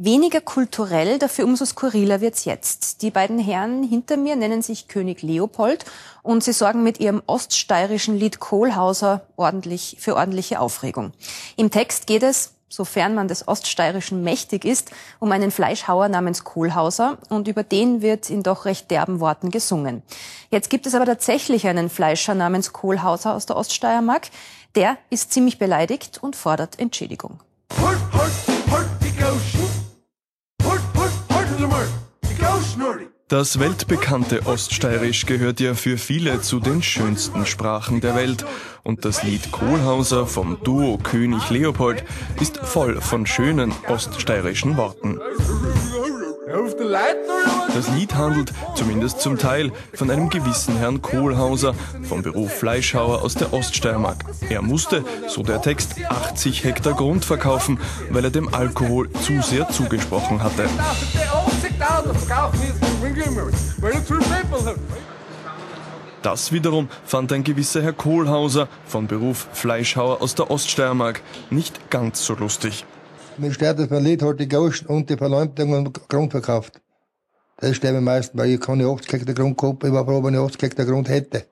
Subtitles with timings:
[0.00, 3.02] Weniger kulturell, dafür umso skurriler wird's jetzt.
[3.02, 5.84] Die beiden Herren hinter mir nennen sich König Leopold
[6.22, 11.10] und sie sorgen mit ihrem oststeirischen Lied Kohlhauser ordentlich, für ordentliche Aufregung.
[11.56, 17.18] Im Text geht es, sofern man des Oststeirischen mächtig ist, um einen Fleischhauer namens Kohlhauser
[17.28, 20.04] und über den wird in doch recht derben Worten gesungen.
[20.48, 24.28] Jetzt gibt es aber tatsächlich einen Fleischer namens Kohlhauser aus der Oststeiermark.
[24.76, 27.40] Der ist ziemlich beleidigt und fordert Entschädigung.
[33.28, 38.46] Das weltbekannte Oststeirisch gehört ja für viele zu den schönsten Sprachen der Welt.
[38.84, 42.04] Und das Lied Kohlhauser vom Duo König Leopold
[42.40, 45.20] ist voll von schönen oststeirischen Worten.
[47.74, 53.34] Das Lied handelt, zumindest zum Teil, von einem gewissen Herrn Kohlhauser, vom Beruf Fleischhauer aus
[53.34, 54.24] der Oststeiermark.
[54.48, 57.78] Er musste, so der Text, 80 Hektar Grund verkaufen,
[58.10, 60.64] weil er dem Alkohol zu sehr zugesprochen hatte.
[66.22, 72.24] Das wiederum fand ein gewisser Herr Kohlhauser, von Beruf Fleischhauer aus der Oststeiermark, nicht ganz
[72.24, 72.84] so lustig.
[73.36, 76.80] Mir stört das Lied halt die Gauschen und die Verleumdung und Grund verkauft.
[77.60, 80.34] Das stört mir meistens, weil ich keine 80 Hektar Grund gehabt, ich war froh, wenn
[80.34, 81.44] ich 80 Hektar Grund hätte.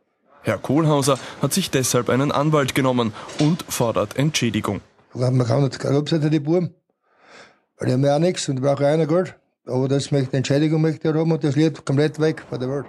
[0.43, 4.81] Herr Kohlhauser hat sich deshalb einen Anwalt genommen und fordert Entschädigung.
[5.13, 6.75] Man kann nicht absetzen, die Buben.
[7.79, 9.35] Weil die haben ja auch nichts und brauchen einer Geld.
[9.67, 12.87] Aber das möchte Entschädigung möchte ich haben und das Lied komplett weg von der Welt.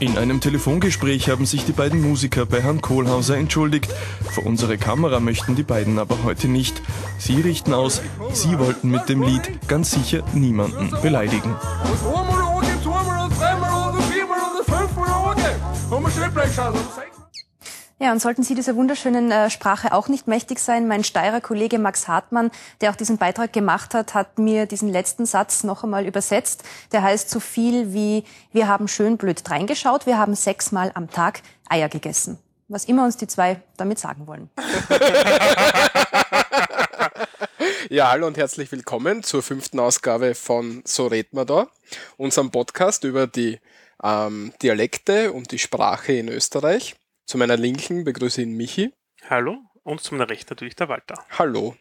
[0.00, 3.92] In einem Telefongespräch haben sich die beiden Musiker bei Herrn Kohlhauser entschuldigt.
[4.32, 6.82] Vor unsere Kamera möchten die beiden aber heute nicht.
[7.18, 11.54] Sie richten aus, sie wollten mit dem Lied ganz sicher niemanden beleidigen.
[18.04, 21.78] Ja, und sollten Sie dieser wunderschönen äh, Sprache auch nicht mächtig sein, mein Steirer Kollege
[21.78, 22.50] Max Hartmann,
[22.82, 26.64] der auch diesen Beitrag gemacht hat, hat mir diesen letzten Satz noch einmal übersetzt.
[26.92, 31.40] Der heißt so viel wie, wir haben schön blöd reingeschaut, wir haben sechsmal am Tag
[31.66, 32.38] Eier gegessen.
[32.68, 34.50] Was immer uns die zwei damit sagen wollen.
[37.90, 41.68] Ja, hallo und herzlich willkommen zur fünften Ausgabe von So red man da,
[42.16, 43.60] unserem Podcast über die
[44.02, 46.96] ähm, Dialekte und die Sprache in Österreich.
[47.26, 48.92] Zu meiner Linken begrüße ich ihn Michi.
[49.28, 49.58] Hallo.
[49.82, 51.24] Und zu meiner Rechten natürlich der Walter.
[51.38, 51.76] Hallo.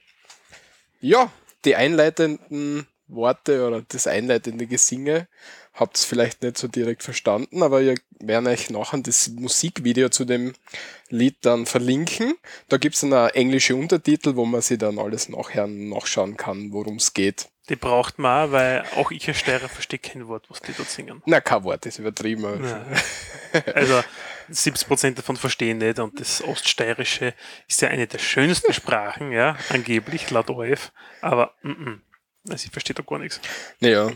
[0.99, 1.31] Ja,
[1.65, 5.27] die einleitenden Worte oder das einleitende Gesinge
[5.73, 10.23] habt ihr vielleicht nicht so direkt verstanden, aber wir werden euch nachher das Musikvideo zu
[10.23, 10.53] dem
[11.09, 12.35] Lied dann verlinken.
[12.69, 16.97] Da gibt es dann englische Untertitel, wo man sich dann alles nachher nachschauen kann, worum
[16.97, 17.49] es geht.
[17.69, 20.89] Die braucht man auch, weil auch ich als Steirer verstehe kein Wort, was die dort
[20.89, 21.21] singen.
[21.25, 22.63] Na, kein Wort, ist übertrieben.
[22.63, 22.85] Ja.
[23.73, 24.03] Also
[24.51, 27.33] 70% davon verstehen nicht und das Oststeirische
[27.67, 31.99] ist ja eine der schönsten Sprachen, ja, angeblich, laut ORF, aber mm -mm,
[32.49, 33.39] also ich verstehe da gar nichts.
[33.79, 34.11] Naja,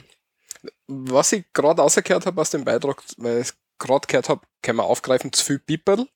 [0.87, 4.85] was ich gerade rausgehört habe aus dem Beitrag, weil ich gerade gehört habe, kann man
[4.85, 6.09] aufgreifen, zu viel pippelt.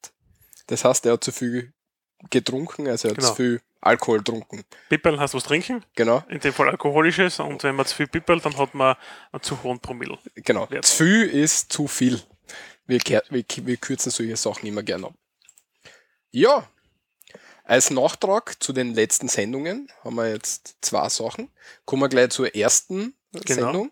[0.68, 1.74] Das heißt, er hat zu viel
[2.30, 3.30] getrunken, also er hat genau.
[3.30, 4.64] zu viel Alkohol getrunken.
[4.90, 5.84] Pippeln heißt was trinken.
[5.96, 6.24] Genau.
[6.30, 7.40] In dem Fall alkoholisches.
[7.40, 8.96] Und wenn man zu viel pippelt, dann hat man
[9.32, 10.20] einen zu hohen Promille.
[10.36, 10.70] Genau.
[10.70, 10.86] Wert.
[10.86, 12.22] Zu viel ist zu viel.
[12.86, 15.14] Wir, wir, wir kürzen solche Sachen immer gerne ab.
[16.32, 16.68] Ja,
[17.64, 21.50] als Nachtrag zu den letzten Sendungen haben wir jetzt zwei Sachen.
[21.86, 23.64] Kommen wir gleich zur ersten genau.
[23.64, 23.92] Sendung.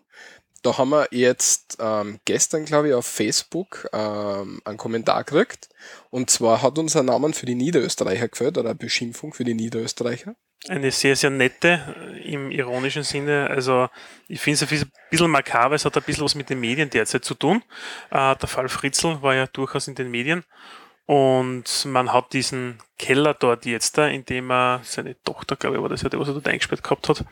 [0.62, 5.70] Da haben wir jetzt ähm, gestern, glaube ich, auf Facebook ähm, einen Kommentar gekriegt.
[6.10, 10.36] Und zwar hat unser Name für die Niederösterreicher gefällt oder eine Beschimpfung für die Niederösterreicher.
[10.68, 13.48] Eine sehr, sehr nette äh, im ironischen Sinne.
[13.48, 13.88] Also
[14.28, 17.24] ich finde es ein bisschen makaber, es hat ein bisschen was mit den Medien derzeit
[17.24, 17.62] zu tun.
[18.10, 20.44] Äh, der Fall Fritzl war ja durchaus in den Medien.
[21.06, 25.82] Und man hat diesen Keller dort jetzt da, in dem er seine Tochter, glaube ich,
[25.82, 27.24] war das ja der, was er dort eingesperrt gehabt hat,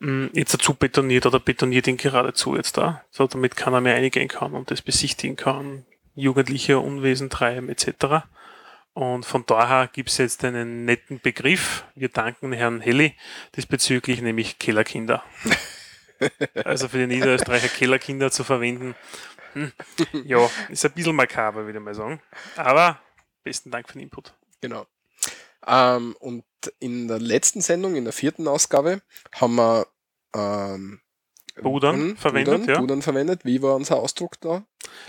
[0.00, 4.26] mm, jetzt dazu betoniert oder betoniert ihn geradezu jetzt da, so damit keiner mehr eingehen
[4.26, 5.84] kann und das besichtigen kann,
[6.16, 8.26] jugendliche Unwesen treiben etc.
[8.96, 11.84] Und von daher gibt es jetzt einen netten Begriff.
[11.94, 13.14] Wir danken Herrn Helly
[13.54, 15.22] diesbezüglich, nämlich Kellerkinder.
[16.64, 18.94] also für die Niederösterreicher Kellerkinder zu verwenden.
[19.52, 19.70] Hm.
[20.24, 22.22] Ja, ist ein bisschen makaber, würde ich mal sagen.
[22.56, 22.98] Aber
[23.44, 24.32] besten Dank für den Input.
[24.62, 24.86] Genau.
[25.66, 26.44] Ähm, und
[26.78, 29.02] in der letzten Sendung, in der vierten Ausgabe,
[29.34, 29.88] haben wir
[30.34, 31.02] ähm,
[31.62, 32.60] Budern verwendet.
[32.60, 32.80] Budern, ja.
[32.80, 33.44] Budern verwendet.
[33.44, 34.64] Wie war unser Ausdruck da?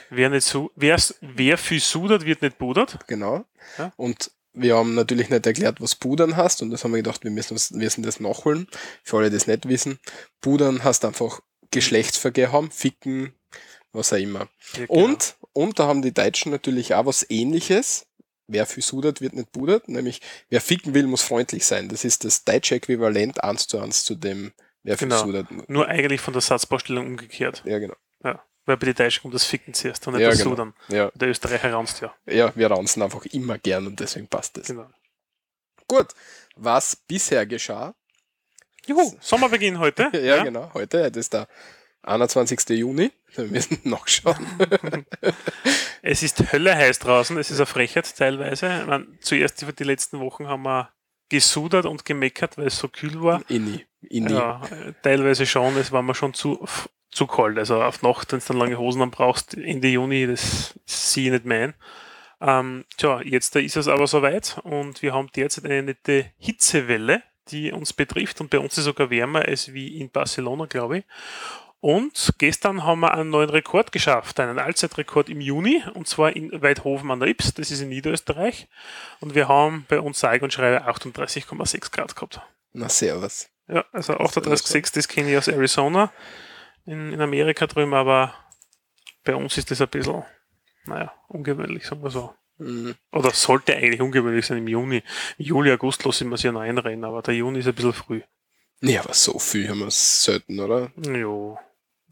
[0.10, 3.08] Wer, nicht su wer, wer viel sudert, wird nicht budert.
[3.08, 3.46] Genau.
[3.78, 3.92] Ja.
[3.98, 7.32] Und wir haben natürlich nicht erklärt, was Budern heißt und das haben wir gedacht, wir
[7.32, 8.68] müssen, müssen das nachholen.
[9.04, 10.00] Für alle, die das nicht wissen.
[10.42, 11.42] Budern heißt einfach
[11.72, 13.34] Geschlechtsverkehr haben, ficken,
[13.92, 14.48] was auch immer.
[14.74, 15.04] Ja, genau.
[15.04, 18.08] Und, und da haben die Deutschen natürlich auch was ähnliches
[18.48, 19.88] wer viel sudert, wird nicht pudert.
[19.88, 21.90] Nämlich, wer ficken will, muss freundlich sein.
[21.90, 24.54] Das ist das deutsche Äquivalent eins zu eins zu dem,
[24.84, 25.24] viel Genau.
[25.24, 25.48] sudert.
[25.70, 27.64] Nur eigentlich von der Satzbaustellung umgekehrt.
[27.66, 27.96] Ja, genau.
[28.24, 28.44] Ja.
[28.66, 30.52] Weil bei den Deutschen kommt das Ficken zuerst und nicht Ja, das genau.
[30.52, 30.74] Sudern.
[30.90, 32.14] Ja, Der Österreicher ranzt ja.
[32.26, 34.68] ja, wir ranzen einfach immer gern und deswegen passt das.
[34.68, 34.90] Genau.
[35.88, 36.08] Gut,
[36.56, 37.96] was bisher geschah,
[38.86, 40.10] Juhu, Sommerbeginn heute.
[40.22, 41.48] ja, genau, heute, heute ist der
[42.04, 42.70] 21.
[42.70, 44.46] Juni, wir müssen nachschauen.
[46.04, 48.86] Es ist Hölle heiß draußen, es ist eine Frechheit teilweise.
[48.88, 50.90] Meine, zuerst über die letzten Wochen haben wir
[51.30, 53.42] gesudert und gemeckert, weil es so kühl war.
[53.50, 54.34] Inni, Inni.
[54.34, 54.62] Ja,
[55.04, 56.66] teilweise schon, es war mir schon zu,
[57.12, 57.58] zu kalt.
[57.58, 61.46] Also auf Nacht, wenn du dann lange Hosen anbrauchst, Ende Juni, das sehe ich nicht
[61.46, 61.74] mehr ein.
[62.40, 67.24] Ähm, tja, jetzt äh, ist es aber soweit und wir haben derzeit eine nette Hitzewelle,
[67.50, 71.06] die uns betrifft und bei uns ist sogar wärmer als wie in Barcelona, glaube ich.
[71.88, 76.51] Und gestern haben wir einen neuen Rekord geschafft, einen Allzeitrekord im Juni, und zwar in
[76.62, 78.68] Weidhofen an der Ips, das ist in Niederösterreich.
[79.22, 82.42] Und wir haben bei uns sage und schreibe 38,6 Grad gehabt.
[82.74, 83.48] Na, servus.
[83.69, 86.12] Ja, also 38,6, das kenne ich aus Arizona
[86.86, 88.33] in, in Amerika drüben, aber
[89.24, 90.25] bei uns ist das ein bisschen,
[90.83, 92.36] naja, ungewöhnlich, sagen wir so.
[92.57, 92.95] Mhm.
[93.13, 95.04] Oder sollte eigentlich ungewöhnlich sein im Juni.
[95.38, 97.94] Im Juli, August lassen wir es ja noch einrennen, aber der Juni ist ein bisschen
[97.94, 98.24] früh.
[98.81, 100.92] Nee, aber so viel haben wir selten, oder?
[100.98, 101.57] Jo,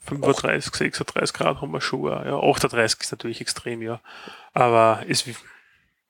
[0.06, 2.06] 35, 36 Grad haben wir schon.
[2.06, 4.02] Ja, 38 ist natürlich extrem, ja.
[4.54, 5.36] Aber ist wie,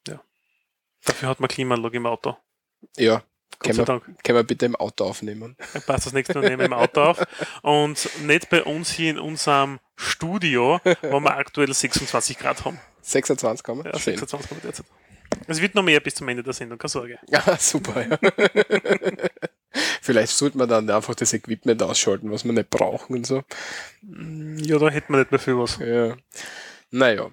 [0.06, 0.20] ja.
[1.04, 2.36] Dafür hat man Klimaanlage im Auto.
[2.96, 3.22] Ja,
[3.58, 5.56] können wir, können wir bitte im Auto aufnehmen.
[5.72, 7.22] Dann passt das nächste Mal neben dem Auto auf.
[7.62, 12.78] Und nicht bei uns hier in unserem Studio, wo wir aktuell 26 Grad haben.
[13.00, 13.92] 26 haben wir?
[13.92, 14.16] Ja, Schön.
[14.16, 14.86] 26 haben wir derzeit.
[15.48, 17.18] Es wird noch mehr bis zum Ende der Sendung, keine Sorge.
[17.28, 18.18] Ja, super, ja.
[20.00, 23.42] Vielleicht sollte man dann einfach das Equipment ausschalten, was wir nicht brauchen und so.
[24.02, 25.78] Ja, da hätten wir nicht mehr viel was.
[25.78, 26.16] Ja.
[26.90, 27.30] Naja.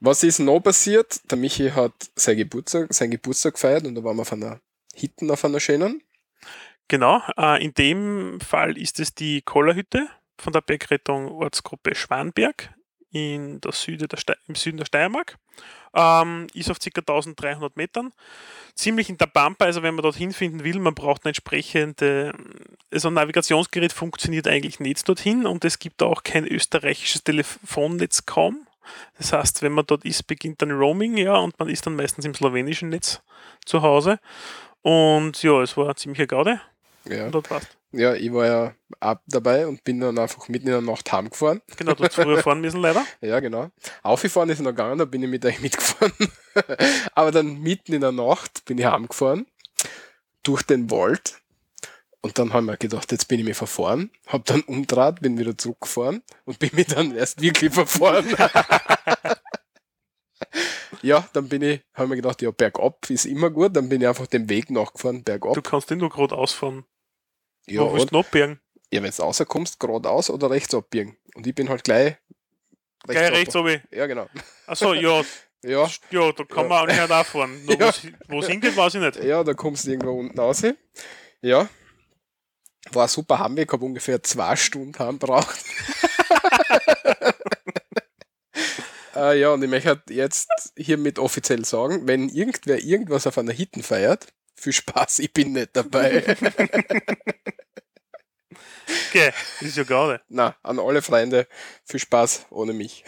[0.00, 1.20] Was ist noch passiert?
[1.30, 4.60] Der Michi hat sein Geburtstag, sein Geburtstag gefeiert und da waren wir auf einer
[4.94, 6.02] Hitten auf einer schönen.
[6.88, 10.08] Genau, äh, in dem Fall ist es die Kollerhütte
[10.38, 12.72] von der Bergrettung Ortsgruppe Schwanberg
[13.10, 15.36] in der Süde der Ste im Süden der Steiermark.
[15.94, 17.00] Ähm, ist auf ca.
[17.00, 18.12] 1300 Metern.
[18.74, 22.32] Ziemlich in der Pampa, also wenn man dorthin finden will, man braucht ein entsprechendes,
[22.92, 28.66] also ein Navigationsgerät funktioniert eigentlich nicht dorthin und es gibt auch kein österreichisches Telefonnetz kaum.
[29.18, 32.24] Das heißt, wenn man dort ist, beginnt dann Roaming, ja, und man ist dann meistens
[32.24, 33.22] im slowenischen Netz
[33.64, 34.20] zu Hause.
[34.82, 36.60] Und ja, es war ziemlich eine Gaude.
[37.08, 37.30] Ja.
[37.30, 37.76] Dort warst.
[37.92, 41.62] ja, ich war ja ab dabei und bin dann einfach mitten in der Nacht heimgefahren.
[41.76, 43.04] Genau, du hast früher fahren müssen, leider.
[43.20, 43.70] Ja, genau.
[44.02, 46.12] Aufgefahren ist er noch gegangen, da bin ich mit euch mitgefahren.
[47.14, 49.46] Aber dann mitten in der Nacht bin ich heimgefahren,
[50.42, 51.40] durch den Wald.
[52.22, 55.56] Und dann haben wir gedacht, jetzt bin ich mir verfahren, hab dann umdraht, bin wieder
[55.56, 58.26] zurückgefahren und bin mir dann erst wirklich verfahren.
[61.02, 64.08] ja, dann bin ich, haben wir gedacht, ja, bergab ist immer gut, dann bin ich
[64.08, 65.54] einfach den Weg nachgefahren, bergab.
[65.54, 66.84] Du kannst den nur geradeaus fahren.
[67.66, 68.60] Ja, Wo willst du noch abbiegen?
[68.92, 71.16] ja, wenn du rauskommst, geradeaus oder rechts abbiegen.
[71.34, 72.16] Und ich bin halt gleich
[73.04, 73.82] Gleich ab- rechts oben.
[73.92, 74.26] Ja, genau.
[74.66, 75.22] Achso, ja,
[75.64, 77.64] Ja, ja, da kann man anscheinend auch fahren.
[77.66, 77.92] Nur Ja.
[78.28, 79.16] Wo es hingeht, weiß ich nicht.
[79.24, 80.62] Ja, da kommst du irgendwo unten raus.
[81.40, 81.68] Ja.
[82.92, 85.56] War super Heimweg, habe ungefähr zwei Stunden heimgebraucht.
[89.16, 93.82] äh, ja, und ich möchte jetzt hiermit offiziell sagen, wenn irgendwer irgendwas auf einer Hitten
[93.82, 96.36] feiert, viel Spaß, ich bin nicht dabei.
[99.08, 100.20] Okay, das ist ja gerade.
[100.28, 101.48] Na, an alle Freunde,
[101.84, 103.04] viel Spaß ohne mich.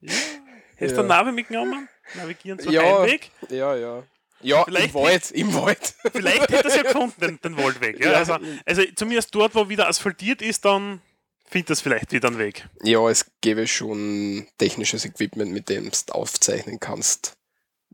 [0.00, 0.12] Ja.
[0.12, 0.98] Hast du Ja.
[0.98, 1.88] einen Navi mitgenommen?
[2.14, 2.82] Navigieren zum Ja.
[3.00, 3.30] Heimweg?
[3.48, 4.02] Ja, ja.
[4.40, 5.94] Ja, Vielleicht im Wald, im Wald.
[6.12, 7.98] Vielleicht hätte er es ja gefunden, den, den Waldweg.
[8.00, 8.12] Ja?
[8.12, 8.18] Ja.
[8.18, 11.00] Also, also zumindest dort, wo wieder asphaltiert ist, dann
[11.48, 12.68] findet das vielleicht wieder einen Weg.
[12.82, 17.38] Ja, es gäbe schon technisches Equipment, mit dem du aufzeichnen kannst,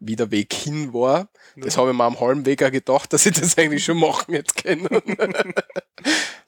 [0.01, 1.29] wie der Weg hin war.
[1.57, 4.35] Das habe ich mir am halben Weg auch gedacht, dass ich das eigentlich schon machen
[4.35, 4.89] hätte können.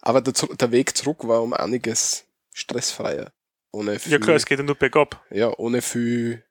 [0.00, 3.32] Aber der, der Weg zurück war um einiges stressfreier.
[3.70, 5.24] Ohne viel, Ja klar, es geht ja nur bergab.
[5.30, 6.44] ja, ohne viel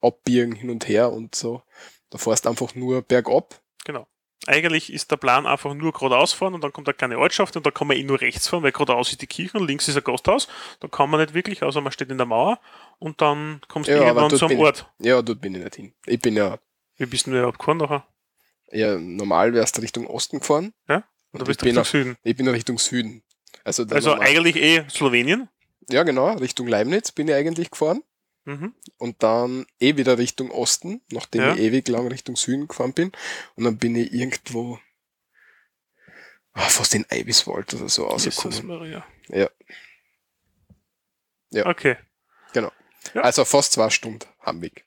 [0.00, 1.62] Abbiegen hin und her und so.
[2.10, 3.60] Da fährst du einfach nur bergab.
[3.84, 4.06] Genau.
[4.46, 7.64] Eigentlich ist der Plan einfach nur geradeaus fahren und dann kommt eine kleine Ortschaft und
[7.66, 9.96] da kann man eh nur rechts fahren, weil geradeaus ist die Kirche und links ist
[9.96, 10.48] ein Gasthaus.
[10.80, 12.58] Da kann man nicht wirklich, außer man steht in der Mauer
[12.98, 14.86] und dann kommst du Ja, irgendwann zum Ort.
[14.98, 15.92] Ja, dort bin ich nicht hin.
[16.06, 16.58] Ich bin ja,
[16.96, 18.06] Wie bist du denn überhaupt gefahren nachher?
[18.72, 20.72] ja normal wärst du Richtung Osten gefahren.
[20.88, 21.04] Ja?
[21.32, 22.16] Oder bist ich du bin, Richtung Süden?
[22.22, 23.22] ich bin Richtung Süden.
[23.62, 25.48] Also, Also eigentlich eh Slowenien.
[25.90, 28.02] Ja, genau, Richtung Leibniz bin ich eigentlich gefahren.
[28.44, 28.74] Mhm.
[28.98, 31.54] Und dann eh wieder Richtung Osten, nachdem Ja.
[31.54, 33.12] ich ewig lang Richtung Süden gefahren bin.
[33.56, 34.78] Und dann bin ich irgendwo
[36.52, 38.90] ah, fast in Eibiswald oder so rausgekommen.
[39.28, 39.50] Ja.
[41.50, 41.66] Ja.
[41.66, 41.96] Okay.
[42.52, 42.72] Genau.
[43.14, 43.22] Ja.
[43.22, 44.84] Also fast zwei Stunden Heimweg.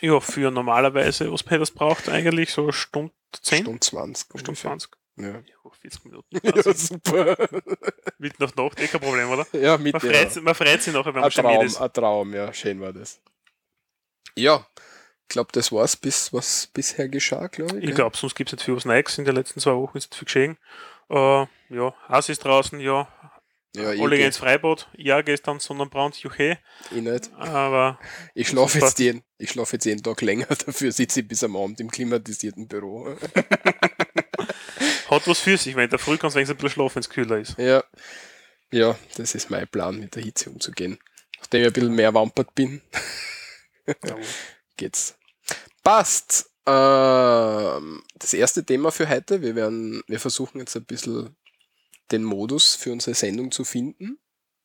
[0.00, 3.62] Ja, für normalerweise, was man das braucht, eigentlich so Stunde 10?
[3.62, 4.26] Stunde 20.
[4.26, 4.70] Stunde ungefähr.
[4.70, 4.90] 20.
[5.16, 5.28] Ja.
[5.28, 6.38] Ja, 40 Minuten.
[6.42, 7.36] ja, super.
[8.18, 9.46] Mit Nacht, eh kein Problem, oder?
[9.52, 11.80] ja, mit Man freut, man freut sich nachher, wenn man schon ist.
[11.80, 13.20] ein Traum, ja, schön war das.
[14.36, 14.66] Ja,
[15.22, 17.88] ich glaube, das war's, bis, was bisher geschah, glaube ich.
[17.88, 19.18] Ich glaube, sonst gibt es nicht viel was Neues.
[19.18, 20.58] In den letzten zwei Wochen ist nicht viel geschehen.
[21.10, 23.08] Äh, ja, Haus ist draußen, ja.
[23.74, 24.88] ja, Alle gehen ins Freibad.
[24.96, 26.58] Ja, gestern Sonnenbrand, juche.
[26.90, 27.32] ich nicht.
[27.34, 27.98] Aber
[28.34, 31.56] Ich schlafe jetzt, jeden, ich schlaf jetzt jeden Tag länger, dafür sitze ich bis am
[31.56, 33.16] Abend im klimatisierten Büro.
[35.14, 35.74] Hat was für sich.
[35.76, 37.58] Wenn in der Früh kannst du ein bisschen schlafen, wenn es kühler ist.
[37.58, 37.82] Ja.
[38.70, 40.98] Ja, das ist mein Plan, mit der Hitze umzugehen.
[41.38, 42.80] Nachdem ich ein bisschen mehr wampert bin,
[44.76, 45.16] geht's.
[45.82, 46.50] Passt.
[46.66, 49.42] Ähm, das erste Thema für heute.
[49.42, 51.36] Wir werden, wir versuchen jetzt ein bisschen
[52.10, 54.18] den Modus für unsere Sendung zu finden.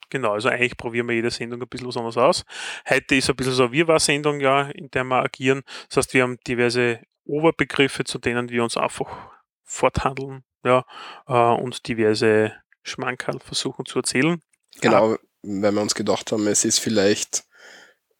[0.09, 2.45] Genau, also eigentlich probieren wir jede Sendung ein bisschen was anderes aus.
[2.89, 5.61] Heute ist ein bisschen so eine Wirrwarr-Sendung, ja, in der wir agieren.
[5.87, 9.38] Das heißt, wir haben diverse Oberbegriffe, zu denen wir uns einfach
[9.69, 10.83] forthandeln, ja,
[11.27, 14.41] äh, und diverse Schmankerl versuchen zu erzählen.
[14.81, 17.45] Genau, weil wir uns gedacht haben, es ist vielleicht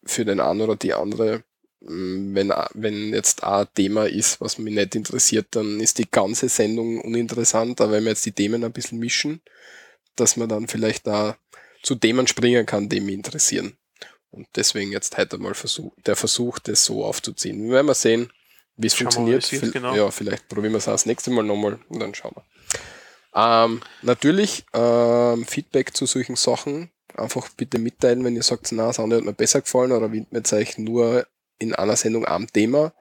[0.04, 1.44] für den einen oder die andere,
[1.82, 6.50] mh, wenn, wenn jetzt ein Thema ist, was mich nicht interessiert, dann ist die ganze
[6.50, 9.42] Sendung uninteressant, aber wenn wir jetzt die Themen ein bisschen mischen,
[10.16, 11.36] dass man dann vielleicht da
[11.82, 13.78] zu Themen springen kann, die mich interessieren.
[14.32, 17.64] Und deswegen jetzt heute mal versuch, der Versuch, das so aufzuziehen.
[17.64, 18.32] Wir werden mal sehen,
[18.80, 19.44] wie es funktioniert.
[19.44, 19.96] Vi- genau.
[19.96, 22.44] Ja, vielleicht probieren wir es das nächste Mal nochmal und dann schauen wir.
[23.36, 29.00] Ähm, natürlich ähm, Feedback zu solchen Sachen einfach bitte mitteilen, wenn ihr sagt, na, das
[29.00, 31.28] andere hat mir besser gefallen oder widmet euch nur
[31.60, 32.94] in einer Sendung am Thema.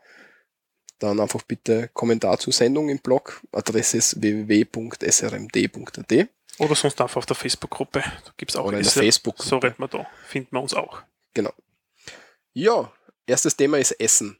[0.98, 3.40] Dann einfach bitte Kommentar zur Sendung im Blog.
[3.52, 6.28] Adresse ist www.srmd.at.
[6.58, 8.00] Oder sonst einfach auf der Facebook-Gruppe.
[8.00, 8.92] Da gibt es auch Oder in der.
[8.92, 9.40] Facebook.
[9.42, 10.06] So redet man da.
[10.26, 11.02] Finden wir uns auch.
[12.52, 12.92] Ja,
[13.26, 14.38] erstes Thema ist Essen.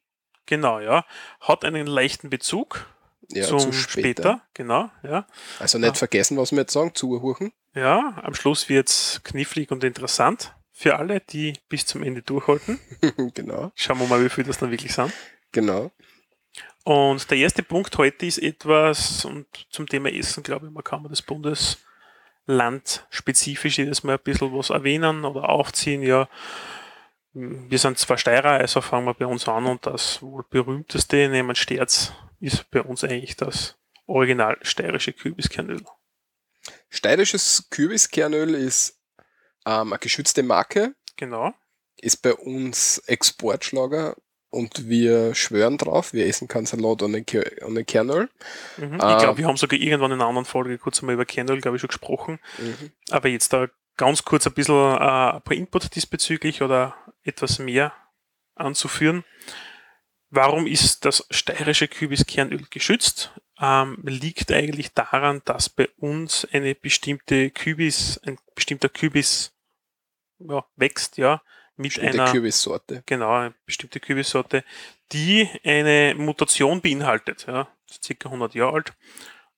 [0.49, 1.05] Genau, ja.
[1.41, 2.87] Hat einen leichten Bezug
[3.31, 4.41] Ja, zum zu später.
[4.55, 5.27] Genau, ja.
[5.61, 5.95] Also nicht Ah.
[5.95, 7.53] vergessen, was wir jetzt sagen, zuhören.
[7.75, 12.81] Ja, am Schluss wird es knifflig und interessant für alle, die bis zum Ende durchhalten.
[13.35, 15.13] genau, Schauen wir mal, wie viel das dann wirklich sind.
[15.53, 15.91] genau.
[16.85, 21.03] Und der erste Punkt heute ist etwas und zum Thema Essen, glaube ich, man kann
[21.03, 26.03] man das Bundesland spezifisch jedes Mal ein bisschen was erwähnen oder aufziehen.
[26.03, 26.29] Ja,
[27.33, 31.61] wir sind zwar Steirer, also fangen wir bei uns an und das wohl berühmteste, nämlich
[31.61, 35.83] Sterz, ist bei uns eigentlich das original steirische Kürbiskernöl.
[36.89, 38.99] Steirisches Kürbiskernöl ist
[39.67, 41.53] ähm, eine geschützte Marke, Genau.
[41.97, 44.17] ist bei uns Exportschlager
[44.51, 47.25] und wir schwören drauf, wir essen keinen Salat ohne,
[47.67, 48.31] ohne Kernöl.
[48.79, 48.95] Mhm.
[48.95, 51.77] Ich glaube, wir haben sogar irgendwann in einer anderen Folge kurz einmal über Kernöl, glaube
[51.77, 52.41] ich, schon gesprochen.
[52.59, 52.93] Mhm.
[53.11, 53.69] Aber jetzt da
[53.99, 57.93] ganz kurz ein bisschen äh, ein paar Input diesbezüglich oder etwas mehr
[58.55, 59.25] anzuführen.
[60.31, 63.33] Warum ist das steirische Kürbiskernöl geschützt?
[63.61, 69.53] Ähm, liegt eigentlich daran, dass bei uns eine bestimmte Kübis, ein bestimmter Kübis
[70.39, 71.43] ja, wächst, ja,
[71.77, 73.03] mit Bestimmte einer Kürbissorte.
[73.07, 74.65] genau, eine bestimmte Kürbissorte,
[75.13, 77.47] die eine Mutation beinhaltet.
[77.49, 77.69] Ja,
[78.03, 78.93] circa 100 Jahre alt.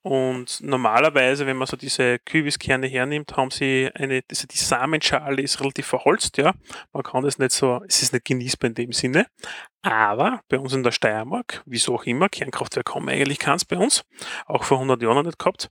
[0.02, 5.61] Und normalerweise, wenn man so diese Kürbiskerne hernimmt, haben sie eine, also die Samenschale ist
[5.61, 6.54] relativ verholzt, ja.
[6.92, 9.26] Man kann das nicht so, es ist nicht genießbar in dem Sinne.
[9.83, 13.76] Aber bei uns in der Steiermark, wieso auch immer, Kernkraftwerk haben wir eigentlich keins bei
[13.76, 14.04] uns,
[14.47, 15.71] auch vor 100 Jahren noch nicht gehabt,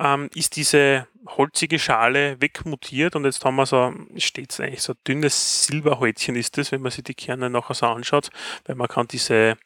[0.00, 5.66] ähm, ist diese holzige Schale wegmutiert und jetzt haben wir so, steht eigentlich so dünnes
[5.66, 8.30] Silberhäutchen ist das, wenn man sich die Kerne nachher so anschaut,
[8.66, 9.56] weil man kann diese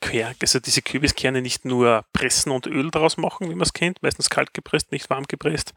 [0.00, 4.02] Quer, also diese Kürbiskerne nicht nur pressen und Öl daraus machen, wie man es kennt,
[4.02, 5.74] meistens kalt gepresst, nicht warm gepresst,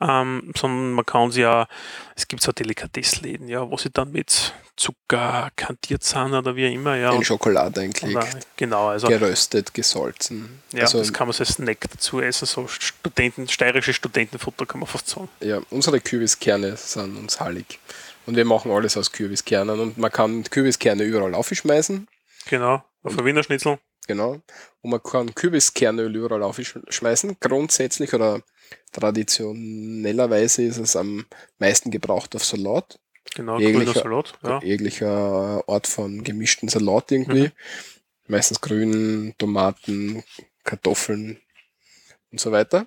[0.00, 1.68] ähm, sondern man kann sie ja,
[2.16, 6.96] es gibt so Delikatessläden, ja, wo sie dann mit Zucker kantiert sind oder wie immer,
[6.96, 7.12] ja.
[7.12, 10.62] In Schokolade oder, genau, also geröstet, gesalzen.
[10.72, 14.80] ja, also, das kann man so als Snack dazu essen, so Studenten, steirische Studentenfutter kann
[14.80, 15.28] man fast sagen.
[15.40, 17.78] ja, unsere Kürbiskerne sind uns heilig.
[18.26, 22.06] Und wir machen alles aus Kürbiskernen und man kann Kürbiskerne überall aufschmeißen.
[22.48, 23.78] Genau, auf ein Wiener Schnitzel.
[24.06, 24.40] Genau.
[24.80, 27.36] Und man kann Kürbiskernöl überall aufschmeißen.
[27.40, 28.42] Grundsätzlich oder
[28.92, 31.26] traditionellerweise ist es am
[31.58, 32.98] meisten gebraucht auf Salat.
[33.34, 34.38] Genau, Jeglicher- grüner Salat.
[34.42, 34.62] Ja.
[34.62, 37.48] Jeglicher Art von gemischten Salat irgendwie.
[37.48, 37.52] Mhm.
[38.26, 40.22] Meistens grün, Tomaten,
[40.64, 41.40] Kartoffeln
[42.32, 42.86] und so weiter.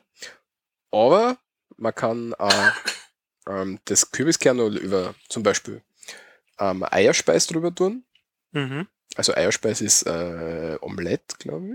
[0.91, 1.37] Aber
[1.77, 2.69] man kann äh,
[3.49, 5.81] ähm, das Kürbiskernöl über zum Beispiel
[6.59, 8.03] ähm, Eierspeis drüber tun.
[8.51, 8.87] Mhm.
[9.15, 11.73] Also Eierspeis ist äh, Omelette, glaube ich.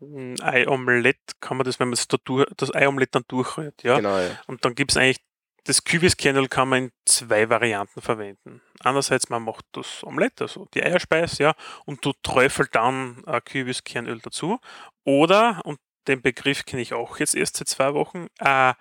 [0.00, 3.96] Ein Ei-Omelett kann man das, wenn man das, da durch, das Ei-Omelett dann durchrührt, ja.
[3.96, 4.40] Genau, ja.
[4.46, 5.20] Und dann gibt es eigentlich
[5.64, 8.62] das Kürbiskernöl kann man in zwei Varianten verwenden.
[8.80, 14.18] Einerseits, man macht das Omelette, also die Eierspeis, ja, und du träufelt dann äh, Kürbiskernöl
[14.20, 14.58] dazu.
[15.04, 18.74] Oder, und den Begriff kenne ich auch jetzt erst seit zwei Wochen, äh,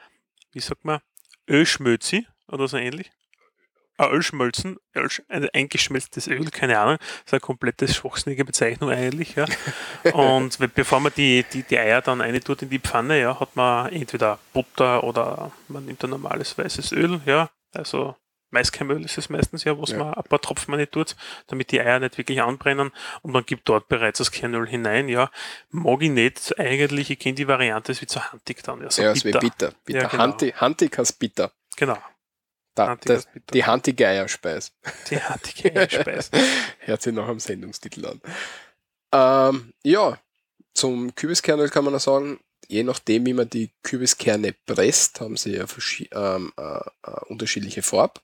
[0.53, 1.01] wie sagt man,
[1.47, 3.11] Ölschmözi oder so ähnlich.
[4.09, 9.45] Ölschmelzen, Ölsch, ein eingeschmelztes Öl, keine Ahnung, das ist eine komplette schwachsinnige Bezeichnung eigentlich, ja.
[10.13, 13.55] Und bevor man die, die, die Eier dann eine tut in die Pfanne, ja, hat
[13.55, 18.15] man entweder Butter oder man nimmt ein normales weißes Öl, ja, also
[18.51, 19.97] Maiskeimöl ist es meistens ja, was ja.
[19.97, 21.15] man ein paar Tropfen nicht tut,
[21.47, 22.91] damit die Eier nicht wirklich anbrennen
[23.21, 25.31] und man gibt dort bereits das Kernöl hinein, ja.
[25.69, 28.81] Mag ich nicht eigentlich, ich kenne die Variante, es wird so handig dann.
[28.81, 29.73] Ja, so ja es wird bitter.
[29.85, 30.01] bitter.
[30.01, 30.59] Ja, genau.
[30.59, 31.51] Handig heißt bitter.
[31.77, 31.97] Genau.
[32.75, 34.71] Da, das, die handige Eierspeis.
[35.09, 36.31] Die handige Eierspeis.
[36.79, 38.21] Hört sich noch am Sendungstitel an.
[39.13, 40.17] Ähm, ja,
[40.73, 45.57] zum Kürbiskernöl kann man noch sagen, je nachdem, wie man die Kürbiskerne presst, haben sie
[45.57, 45.65] ja
[46.13, 48.21] ähm, äh, äh, unterschiedliche Farbe.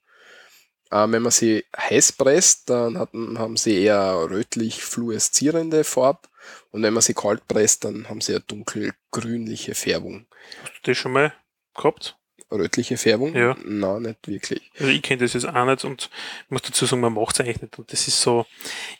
[0.91, 6.29] Ähm, wenn man sie heiß presst, dann hat, haben sie eher rötlich fluoreszierende Farbe.
[6.71, 10.27] Und wenn man sie kalt presst, dann haben sie eine dunkelgrünliche Färbung.
[10.61, 11.33] Hast du das schon mal
[11.75, 12.17] gehabt?
[12.51, 13.35] Rötliche Färbung?
[13.35, 13.55] Ja.
[13.63, 14.71] Nein, nicht wirklich.
[14.79, 16.09] Also ich kenne das jetzt auch nicht und
[16.45, 17.79] ich muss dazu sagen, man macht es eigentlich nicht.
[17.79, 18.45] Und das ist so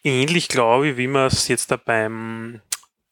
[0.04, 2.62] ähnlich, glaube ich, wie man es jetzt da beim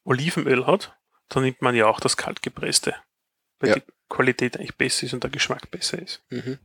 [0.03, 0.95] Olivenöl hat.
[1.29, 2.95] Da nimmt man ja auch das kaltgepresste.
[3.59, 3.75] Weil ja.
[3.75, 6.23] die Qualität eigentlich besser ist und der Geschmack besser ist.
[6.29, 6.59] Mhm.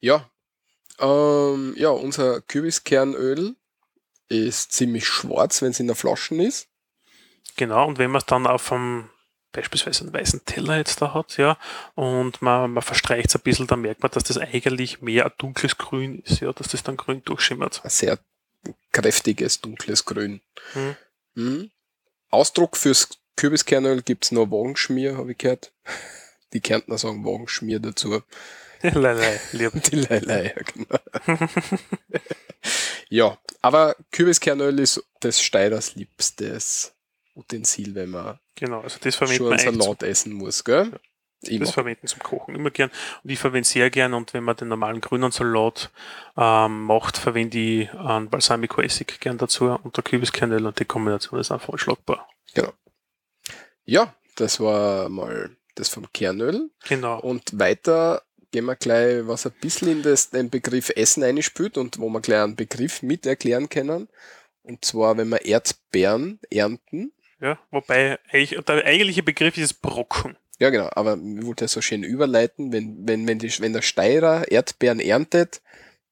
[0.00, 0.28] Ja.
[0.98, 3.56] Ähm, ja, unser Kürbiskernöl
[4.28, 6.68] ist ziemlich schwarz, wenn es in der Flasche ist.
[7.56, 9.10] Genau, und wenn man es dann auf einem
[9.54, 11.56] beispielsweise einen weißen Teller jetzt da hat, ja,
[11.94, 15.32] und man, man verstreicht es ein bisschen, dann merkt man, dass das eigentlich mehr ein
[15.38, 17.80] dunkles Grün ist, ja, dass das dann grün durchschimmert.
[17.84, 18.18] Ein sehr
[18.92, 20.40] kräftiges, dunkles Grün.
[20.72, 20.96] Hm.
[21.36, 21.70] Hm.
[22.30, 25.72] Ausdruck fürs Kürbiskernöl gibt es nur Wagenschmier, habe ich gehört.
[26.52, 28.22] Die Kärntner sagen Wagenschmier dazu.
[28.82, 29.72] Leilei, lieb.
[29.90, 31.38] Die Leilei, ja, genau.
[33.08, 36.92] ja, aber Kürbiskernöl ist das Steirers liebstes
[37.34, 40.92] Utensil, wenn man genau, also das verwendet schon man Salat essen muss, gell?
[41.42, 41.58] Ja.
[41.58, 42.90] das verwenden zum Kochen immer gern.
[43.22, 45.90] Und ich verwende sehr gern, und wenn man den normalen grünen Salat
[46.36, 51.52] ähm, macht, verwende ich einen Balsamico-Essig gern dazu und der Kürbiskernöl und die Kombination ist
[51.52, 52.28] einfach schlagbar.
[52.54, 52.72] Genau.
[53.84, 56.70] Ja, das war mal das vom Kernöl.
[56.88, 57.20] Genau.
[57.20, 61.98] Und weiter gehen wir gleich, was ein bisschen in das, den Begriff Essen einspült und
[61.98, 64.08] wo wir gleich einen Begriff mit erklären können.
[64.62, 70.36] Und zwar, wenn wir Erdbeeren ernten, ja, wobei der eigentliche Begriff ist Brocken.
[70.58, 73.82] Ja, genau, aber ich wollte ja so schön überleiten, wenn, wenn, wenn, die, wenn der
[73.82, 75.60] Steirer Erdbeeren erntet,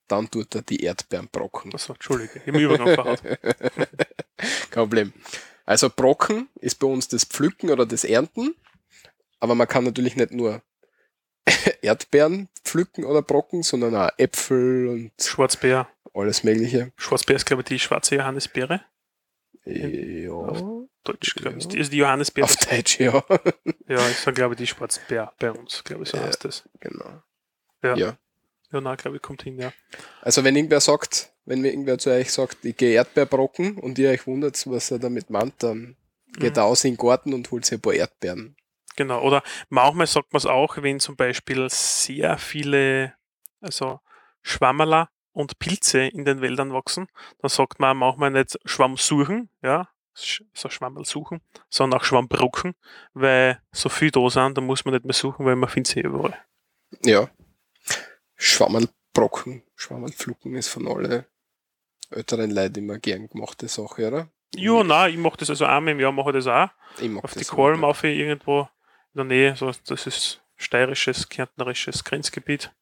[0.09, 1.73] dann tut er die Erdbeeren brocken.
[1.75, 3.23] Achso, Entschuldige, im Übergang verhaut.
[4.71, 5.13] Kein Problem.
[5.65, 8.55] Also Brocken ist bei uns das Pflücken oder das Ernten,
[9.39, 10.61] aber man kann natürlich nicht nur
[11.83, 15.89] Erdbeeren pflücken oder brocken, sondern auch Äpfel und Schwarzbeer.
[16.15, 16.93] Alles Mögliche.
[16.97, 18.83] Schwarzbeer ist, glaube ich, die schwarze Johannisbeere.
[19.65, 20.82] Ja.
[21.05, 21.67] Deutsch, glaube ich.
[21.77, 22.45] Also die Johannisbeere.
[22.45, 23.25] Auf Deutsch, ja.
[23.88, 26.69] ja, ich sage, glaube ich, die Schwarzbeer bei uns, glaube ich, so ja, heißt das.
[26.81, 27.23] Genau.
[27.83, 27.97] Ja.
[27.97, 28.17] Ja,
[28.73, 29.73] ja na, glaube ich, kommt hin, ja.
[30.21, 34.11] Also, wenn irgendwer sagt, wenn mir irgendwer zu euch sagt, ich gehe Erdbeerbrocken und ihr
[34.11, 35.97] euch wundert, was er damit meint, dann
[36.38, 36.61] geht mhm.
[36.61, 38.57] er aus in den Garten und holt sich ein paar Erdbeeren.
[38.97, 43.15] Genau, oder manchmal sagt man es auch, wenn zum Beispiel sehr viele,
[43.61, 44.01] also
[44.43, 47.09] Schwammerler und Pilze in den Wäldern wachsen,
[47.41, 52.75] dann sagt man manchmal nicht Schwamm suchen, ja, so Schwammerl suchen, sondern auch Schwammbrocken,
[53.14, 56.01] weil so viel da sind, da muss man nicht mehr suchen, weil man findet sie
[56.01, 56.38] überall.
[57.05, 57.31] Ja.
[58.37, 61.25] Schwammerlbrocken, Schwammerlflucken ist von allen
[62.11, 64.29] älteren Leuten immer gern gemachte Sache, oder?
[64.55, 66.68] Ja, nein, ich mache das also einmal im Jahr, mache das auch.
[67.01, 68.68] Ich mach auf das die Kolm, auf irgendwo
[69.14, 72.72] in der Nähe, so, das ist steirisches, kärntnerisches Grenzgebiet.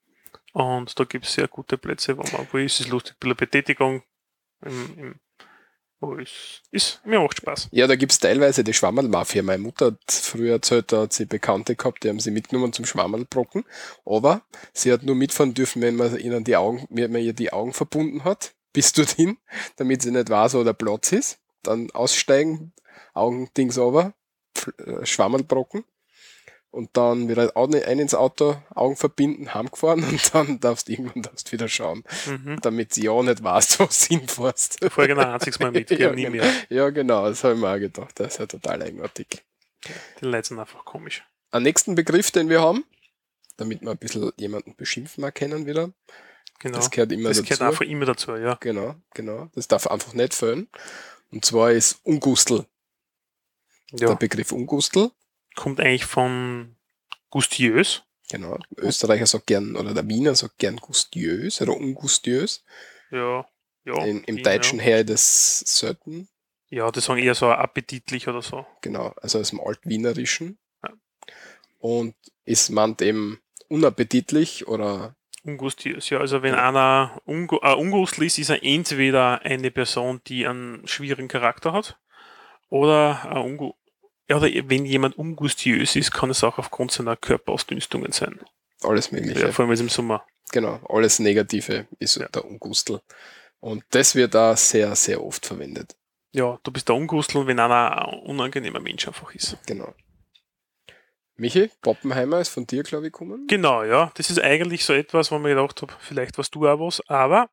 [0.52, 3.36] Und da gibt es sehr gute Plätze, wo man, wo ist es lustig, ein bisschen
[3.36, 4.02] Betätigung
[4.62, 5.20] im, im
[6.00, 7.68] wo ist, ist, mir macht Spaß.
[7.72, 9.42] Ja, da gibt es teilweise die Schwammerl-Mafia.
[9.42, 12.86] Meine Mutter hat früher erzählt, da hat sie Bekannte gehabt, die haben sie mitgenommen zum
[12.86, 13.64] Schwammerlbrocken.
[14.06, 17.52] Aber sie hat nur mitfahren dürfen, wenn man ihnen die Augen, wenn man ihr die
[17.52, 19.38] Augen verbunden hat, bis dorthin,
[19.76, 21.38] damit sie nicht weiß, wo der Platz ist.
[21.62, 22.72] Dann aussteigen,
[23.12, 24.14] Augen Dings over,
[24.78, 25.84] äh, Schwammerlbrocken
[26.70, 31.50] und dann wieder ein ins Auto, Augen verbinden, heimgefahren und dann darfst du irgendwann darfst
[31.52, 32.58] wieder schauen, mhm.
[32.62, 34.78] damit sie ja nicht weißt, wo du hinfährst.
[34.90, 36.36] Vorher genau ein einziges Mal mit, ja, nie genau.
[36.36, 36.52] mehr.
[36.68, 38.18] Ja, genau, das habe ich mir auch gedacht.
[38.18, 39.42] Das ist ja total eigenartig.
[40.20, 41.24] Die Leute sind einfach komisch.
[41.50, 42.84] Ein nächsten Begriff, den wir haben,
[43.56, 45.90] damit wir ein bisschen jemanden beschimpfen erkennen wieder.
[46.60, 46.76] Genau.
[46.76, 47.48] Das gehört immer das dazu.
[47.48, 48.56] Das gehört einfach immer dazu, ja.
[48.60, 49.48] Genau, genau.
[49.54, 50.68] Das darf einfach nicht fehlen.
[51.32, 52.66] Und zwar ist Ungustel.
[53.92, 54.08] Ja.
[54.08, 55.10] Der Begriff Ungustel
[55.56, 56.76] kommt eigentlich von
[57.30, 58.02] Gustiös.
[58.30, 58.58] Genau.
[58.76, 62.64] Österreicher sagt gern, oder der Wiener sagt gern gustiös oder ungustiös.
[63.10, 63.46] Ja.
[63.84, 64.84] ja In, Im Deutschen ja.
[64.84, 66.28] her das selten.
[66.68, 68.64] Ja, die sagen eher so appetitlich oder so.
[68.82, 70.58] Genau, also aus dem Altwienerischen.
[70.84, 70.92] Ja.
[71.78, 76.18] Und ist man eben unappetitlich oder Ungustiös, ja.
[76.18, 76.68] Also wenn ja.
[76.68, 81.98] einer ungu äh, ungustl ist, ist er entweder eine Person, die einen schwierigen Charakter hat,
[82.68, 83.72] oder ein Ungu
[84.30, 88.38] ja, oder wenn jemand ungustiös ist, kann es auch aufgrund seiner Körperausdünstungen sein.
[88.80, 89.40] Alles mögliche.
[89.40, 90.24] Ja, vor allem jetzt im Sommer.
[90.52, 92.28] Genau, alles Negative ist ja.
[92.28, 93.00] der Ungustel.
[93.58, 95.96] Und das wird da sehr, sehr oft verwendet.
[96.30, 99.58] Ja, du bist der Ungustel, wenn einer ein unangenehmer Mensch einfach ist.
[99.66, 99.92] Genau.
[101.34, 103.48] Michi, Poppenheimer ist von dir, glaube ich, gekommen.
[103.48, 104.12] Genau, ja.
[104.14, 107.50] Das ist eigentlich so etwas, wo mir gedacht habe, vielleicht warst du auch was, aber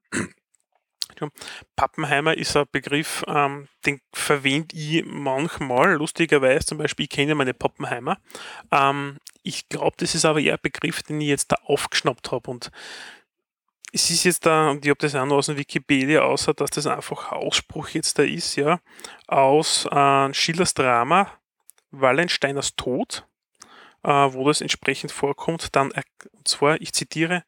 [1.75, 7.53] Pappenheimer ist ein Begriff, ähm, den verwende ich manchmal, lustigerweise zum Beispiel, ich kenne meine
[7.53, 8.17] Pappenheimer.
[8.71, 12.49] Ähm, ich glaube, das ist aber eher ein Begriff, den ich jetzt da aufgeschnappt habe
[12.51, 12.71] und
[13.93, 16.69] es ist jetzt da, und ich habe das auch noch aus dem Wikipedia, außer dass
[16.71, 18.79] das einfach ein Ausspruch jetzt da ist, ja,
[19.27, 21.31] aus äh, Schillers Drama
[21.91, 23.25] Wallensteiners Tod,
[24.03, 25.91] äh, wo das entsprechend vorkommt, dann,
[26.31, 27.43] und zwar, ich zitiere,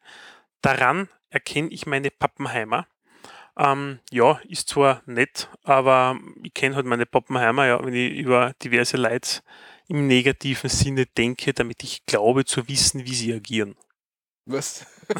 [0.62, 2.86] daran erkenne ich meine Pappenheimer.
[3.56, 8.54] Ähm, ja, ist zwar nett, aber ich kenne halt meine Pappenheimer, ja, wenn ich über
[8.62, 9.40] diverse Leute
[9.88, 13.76] im negativen Sinne denke, damit ich glaube zu wissen, wie sie agieren.
[14.46, 14.86] Was?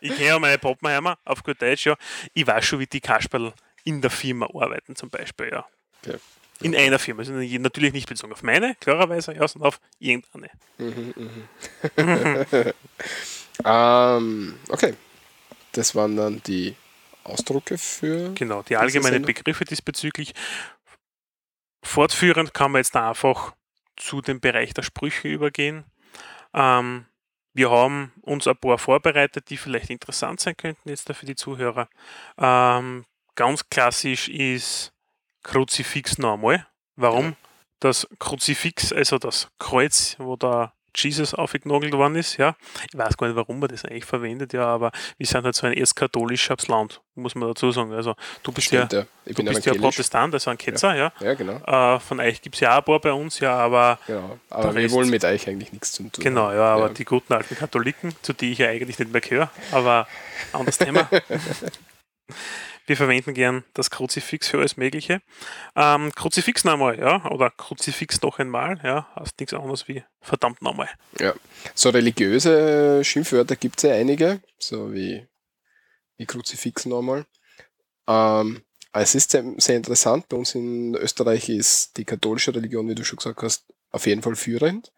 [0.00, 1.96] ich kenne ja meine Pappenheimer, auf gut Deutsch, ja.
[2.32, 3.52] Ich weiß schon, wie die Kasperl
[3.84, 5.66] in der Firma arbeiten, zum Beispiel, ja.
[6.04, 6.18] Okay.
[6.60, 7.20] In einer Firma.
[7.20, 10.48] Also natürlich nicht bezogen auf meine, klarerweise, ja, sondern auf irgendeine.
[10.78, 11.48] Mhm, mhm.
[13.64, 14.94] ähm, okay.
[15.72, 16.76] Das waren dann die
[17.24, 18.32] Ausdrucke für.
[18.34, 20.34] Genau, die allgemeinen Begriffe diesbezüglich.
[21.84, 23.54] Fortführend kann man jetzt einfach
[23.96, 25.84] zu dem Bereich der Sprüche übergehen.
[26.54, 27.06] Ähm,
[27.54, 31.88] wir haben uns ein paar vorbereitet, die vielleicht interessant sein könnten jetzt für die Zuhörer.
[32.38, 33.04] Ähm,
[33.34, 34.92] ganz klassisch ist
[35.42, 36.66] Kruzifix noch einmal.
[36.96, 37.30] Warum?
[37.30, 37.36] Ja.
[37.80, 42.56] Das Kruzifix, also das Kreuz, wo der Jesus aufgenagelt worden ist, ja.
[42.90, 45.66] Ich weiß gar nicht, warum man das eigentlich verwendet, ja, aber wir sind halt so
[45.66, 47.92] ein erstkatholisches Land, muss man dazu sagen.
[47.92, 49.32] Also du bist Stimmt, ja, ja.
[49.32, 51.12] du bist ja Protestant, also ein Ketzer, ja.
[51.20, 51.56] Ja, ja genau.
[51.64, 53.98] Äh, von euch gibt es ja auch ein paar bei uns, ja, aber.
[54.06, 56.22] Genau, aber wir wollen mit euch eigentlich nichts zu tun.
[56.22, 59.50] Genau, ja, aber die guten alten Katholiken, zu denen ich ja eigentlich nicht mehr gehöre,
[59.70, 60.06] aber
[60.52, 61.08] anderes Thema.
[62.92, 65.22] Wir verwenden gern das Kruzifix für alles Mögliche.
[65.74, 70.90] Ähm, Kruzifix nochmal, ja, oder Kruzifix noch einmal, ja, heißt nichts anderes wie verdammt nochmal.
[71.18, 71.32] Ja,
[71.74, 75.26] so religiöse Schimpfwörter gibt es ja einige, so wie,
[76.18, 77.24] wie Kruzifix nochmal.
[78.06, 78.60] Ähm,
[78.92, 83.04] es ist sehr, sehr interessant, bei uns in Österreich ist die katholische Religion, wie du
[83.04, 84.92] schon gesagt hast, auf jeden Fall führend.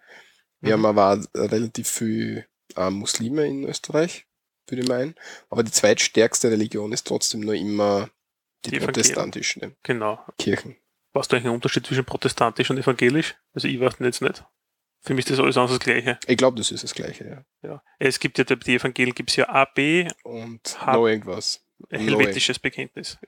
[0.59, 0.87] Wir mhm.
[0.87, 4.27] haben aber relativ viele äh, Muslime in Österreich
[4.67, 5.15] würde ich meinen.
[5.51, 8.11] Aber die zweitstärkste Religion ist trotzdem nur immer
[8.65, 10.25] die, die protestantische genau.
[10.39, 10.77] Kirchen.
[11.13, 13.37] Was du eigentlich einen Unterschied zwischen protestantisch und evangelisch?
[13.53, 14.45] Also ich weiß jetzt nicht.
[15.01, 16.19] Für mich ist das alles anders das Gleiche.
[16.27, 17.69] Ich glaube, das ist das Gleiche, ja.
[17.69, 17.83] ja.
[17.99, 21.63] Es gibt ja, die Evangelien gibt es ja A, B und H noch irgendwas.
[21.91, 23.19] Helvetisches Bekenntnis.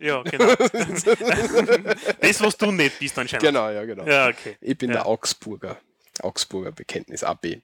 [0.00, 0.54] Ja, genau.
[2.20, 3.44] das, was du nicht bist anscheinend.
[3.44, 4.06] Genau, ja, genau.
[4.06, 4.56] Ja, okay.
[4.60, 4.98] Ich bin ja.
[4.98, 5.80] der Augsburger.
[6.20, 7.60] Augsburger Bekenntnis AB.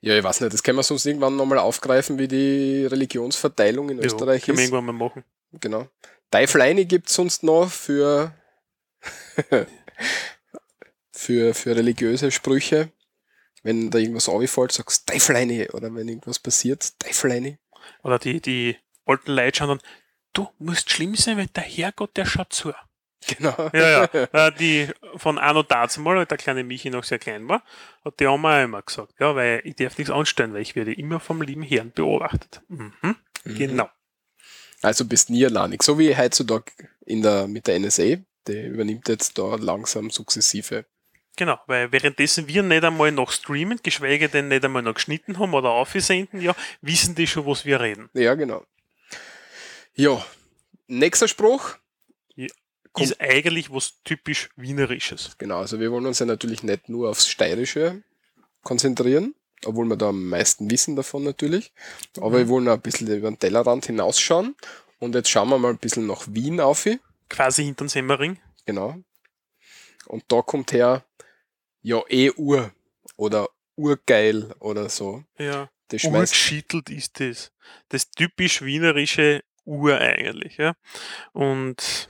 [0.00, 3.98] Ja, ich weiß nicht, das können wir sonst irgendwann nochmal aufgreifen, wie die Religionsverteilung in
[3.98, 4.70] ja, Österreich können ist.
[4.70, 5.24] Können wir irgendwann mal machen.
[5.60, 5.88] Genau.
[6.30, 8.34] Teufleine gibt es sonst noch für,
[11.12, 12.90] für, für religiöse Sprüche.
[13.62, 15.68] Wenn da irgendwas aufgefällt, sagst du Teufleine.
[15.72, 17.58] Oder wenn irgendwas passiert, Teufleine.
[18.02, 19.80] Oder die, die alten Leute schauen dann,
[20.32, 22.72] du musst schlimm sein, weil der Herrgott, der schaut zu.
[23.26, 23.70] Genau.
[23.72, 24.08] Ja, ja.
[24.32, 27.62] Äh, die von Anno dazumal, weil der kleine Michi noch sehr klein war,
[28.04, 31.20] hat die Oma immer gesagt, ja, weil ich darf nichts anstellen, weil ich werde immer
[31.20, 32.62] vom lieben Herrn beobachtet.
[32.68, 32.92] Mhm.
[33.02, 33.54] Mhm.
[33.54, 33.88] Genau.
[34.82, 35.82] Also bist nie alleinig.
[35.82, 36.72] So wie heutzutage
[37.06, 40.84] in der, mit der NSA, der übernimmt jetzt da langsam sukzessive.
[41.36, 45.54] Genau, weil währenddessen wir nicht einmal noch streamen, geschweige denn nicht einmal noch geschnitten haben
[45.54, 48.08] oder aufgesenden, ja, wissen die schon, was wir reden.
[48.12, 48.64] Ja, genau.
[49.94, 50.24] Ja,
[50.86, 51.76] nächster Spruch
[53.02, 55.36] ist eigentlich was typisch Wienerisches.
[55.38, 58.02] Genau, also wir wollen uns ja natürlich nicht nur aufs Steirische
[58.62, 61.72] konzentrieren, obwohl wir da am meisten wissen davon natürlich.
[62.18, 62.34] Aber mhm.
[62.36, 64.54] wir wollen auch ein bisschen über den Tellerrand hinausschauen.
[64.98, 66.88] Und jetzt schauen wir mal ein bisschen nach Wien auf.
[67.28, 68.38] Quasi hinter den Semmering.
[68.64, 68.96] Genau.
[70.06, 71.04] Und da kommt her,
[71.82, 72.72] ja, eh Ur
[73.16, 75.24] oder Urgeil oder so.
[75.38, 75.68] Ja.
[75.88, 77.52] Das Urgeschittelt ist das.
[77.88, 80.56] Das typisch wienerische Ur eigentlich.
[80.56, 80.74] Ja.
[81.32, 82.08] Und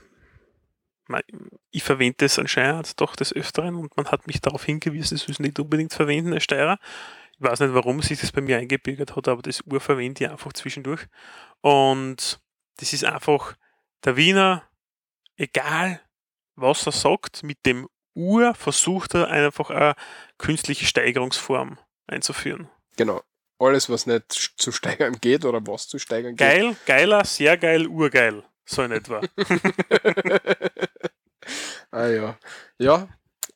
[1.71, 5.41] ich verwende es anscheinend doch des Öfteren und man hat mich darauf hingewiesen, es ist
[5.41, 6.79] nicht unbedingt verwenden als Steirer.
[7.37, 10.31] Ich weiß nicht, warum sich das bei mir eingebürgert hat, aber das Uhr verwende ich
[10.31, 11.07] einfach zwischendurch.
[11.61, 12.41] Und
[12.77, 13.55] das ist einfach
[14.05, 14.63] der Wiener,
[15.37, 16.01] egal
[16.57, 19.95] was er sagt, mit dem Uhr versucht er einfach eine
[20.39, 22.69] künstliche Steigerungsform einzuführen.
[22.97, 23.23] Genau.
[23.59, 26.39] Alles, was nicht zu steigern geht oder was zu steigern geht.
[26.39, 28.45] Geil, geiler, sehr geil, urgeil.
[28.65, 29.21] So in etwa.
[31.91, 32.39] ah ja.
[32.79, 33.09] Ja,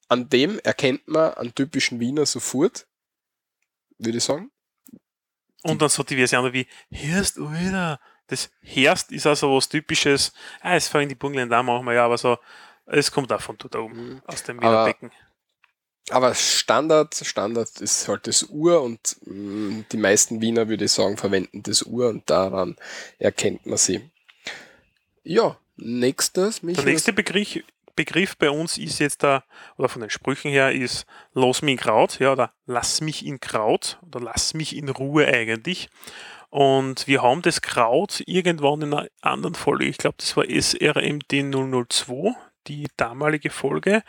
[0.08, 2.86] an dem erkennt man einen typischen Wiener sofort,
[3.98, 4.50] würde ich sagen.
[5.62, 8.00] Und dann so diverse andere wie, hörst du wieder?
[8.28, 12.18] Das Herst ist also was typisches, ah, es fallen die Bunglen da manchmal, ja, aber
[12.18, 12.38] so,
[12.86, 14.22] es kommt auch von dort oben, mhm.
[14.26, 15.10] aus dem Wiener Becken.
[16.10, 20.92] Aber Standard, Standard ist halt das Uhr und mh, mm, die meisten Wiener, würde ich
[20.92, 22.76] sagen, verwenden das Uhr und daran
[23.18, 24.10] erkennt man sie.
[25.28, 26.62] Ja, nächstes.
[26.62, 26.84] Michael.
[26.86, 27.58] Der nächste Begriff,
[27.94, 29.44] Begriff bei uns ist jetzt da,
[29.76, 33.38] oder von den Sprüchen her, ist Los mich in Kraut, ja, oder Lass mich in
[33.38, 35.90] Kraut, oder Lass mich in Ruhe eigentlich.
[36.48, 41.30] Und wir haben das Kraut irgendwann in einer anderen Folge, ich glaube, das war SRMD
[41.30, 42.34] 002,
[42.66, 44.02] die damalige Folge,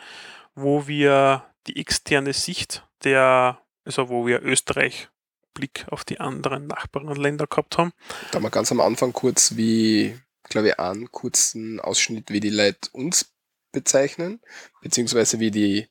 [0.54, 5.10] wo wir die externe Sicht der, also wo wir Österreich
[5.52, 7.92] Blick auf die anderen Nachbarländer gehabt haben.
[8.30, 10.18] Da haben wir ganz am Anfang kurz, wie,
[10.50, 13.32] glaube ich, einen kurzen Ausschnitt, wie die Leute uns
[13.72, 14.40] bezeichnen,
[14.82, 15.88] beziehungsweise wie die,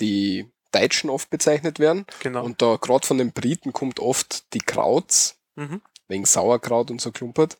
[0.00, 2.06] die Deutschen oft bezeichnet werden.
[2.20, 2.44] Genau.
[2.44, 5.82] Und da gerade von den Briten kommt oft die Krauts, mhm.
[6.08, 7.58] wegen Sauerkraut und so klumpert,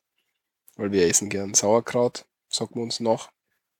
[0.76, 3.30] weil wir essen gern Sauerkraut, sagt man uns noch.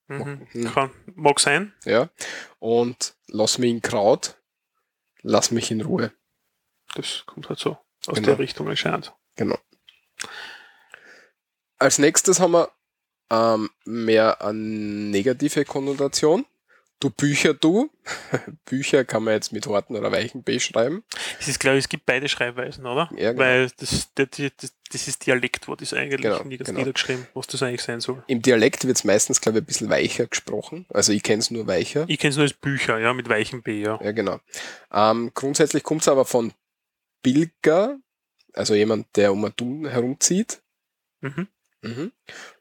[0.08, 0.46] Mhm.
[0.72, 1.74] Kann, mag sein.
[1.84, 2.10] Ja.
[2.58, 4.36] Und lass mich in Kraut,
[5.22, 6.12] lass mich in Ruhe.
[6.94, 7.72] Das kommt halt so
[8.06, 8.26] aus genau.
[8.26, 9.14] der Richtung anscheinend.
[9.34, 9.58] Genau.
[11.78, 12.70] Als nächstes haben wir
[13.30, 16.46] ähm, mehr eine negative Konnotation.
[16.98, 17.90] Du Bücher, du.
[18.64, 21.04] Bücher kann man jetzt mit harten oder weichen B schreiben.
[21.38, 23.10] Es ist, glaube ich, es gibt beide Schreibweisen, oder?
[23.16, 23.44] Ja, genau.
[23.44, 26.72] Weil das, das, das, das ist Dialektwort, ist eigentlich genau, genau.
[26.72, 28.24] niedergeschrieben, was das eigentlich sein soll.
[28.28, 30.86] Im Dialekt wird es meistens, glaube ich, ein bisschen weicher gesprochen.
[30.88, 32.06] Also ich kenne es nur weicher.
[32.08, 34.00] Ich kenne es nur als Bücher, ja, mit weichem B, ja.
[34.02, 34.40] Ja, genau.
[34.90, 36.54] Ähm, grundsätzlich kommt es aber von
[37.22, 37.98] Bilger,
[38.54, 40.62] also jemand, der um ein Dun herumzieht.
[41.20, 41.48] Mhm.
[41.87, 42.12] Mhm.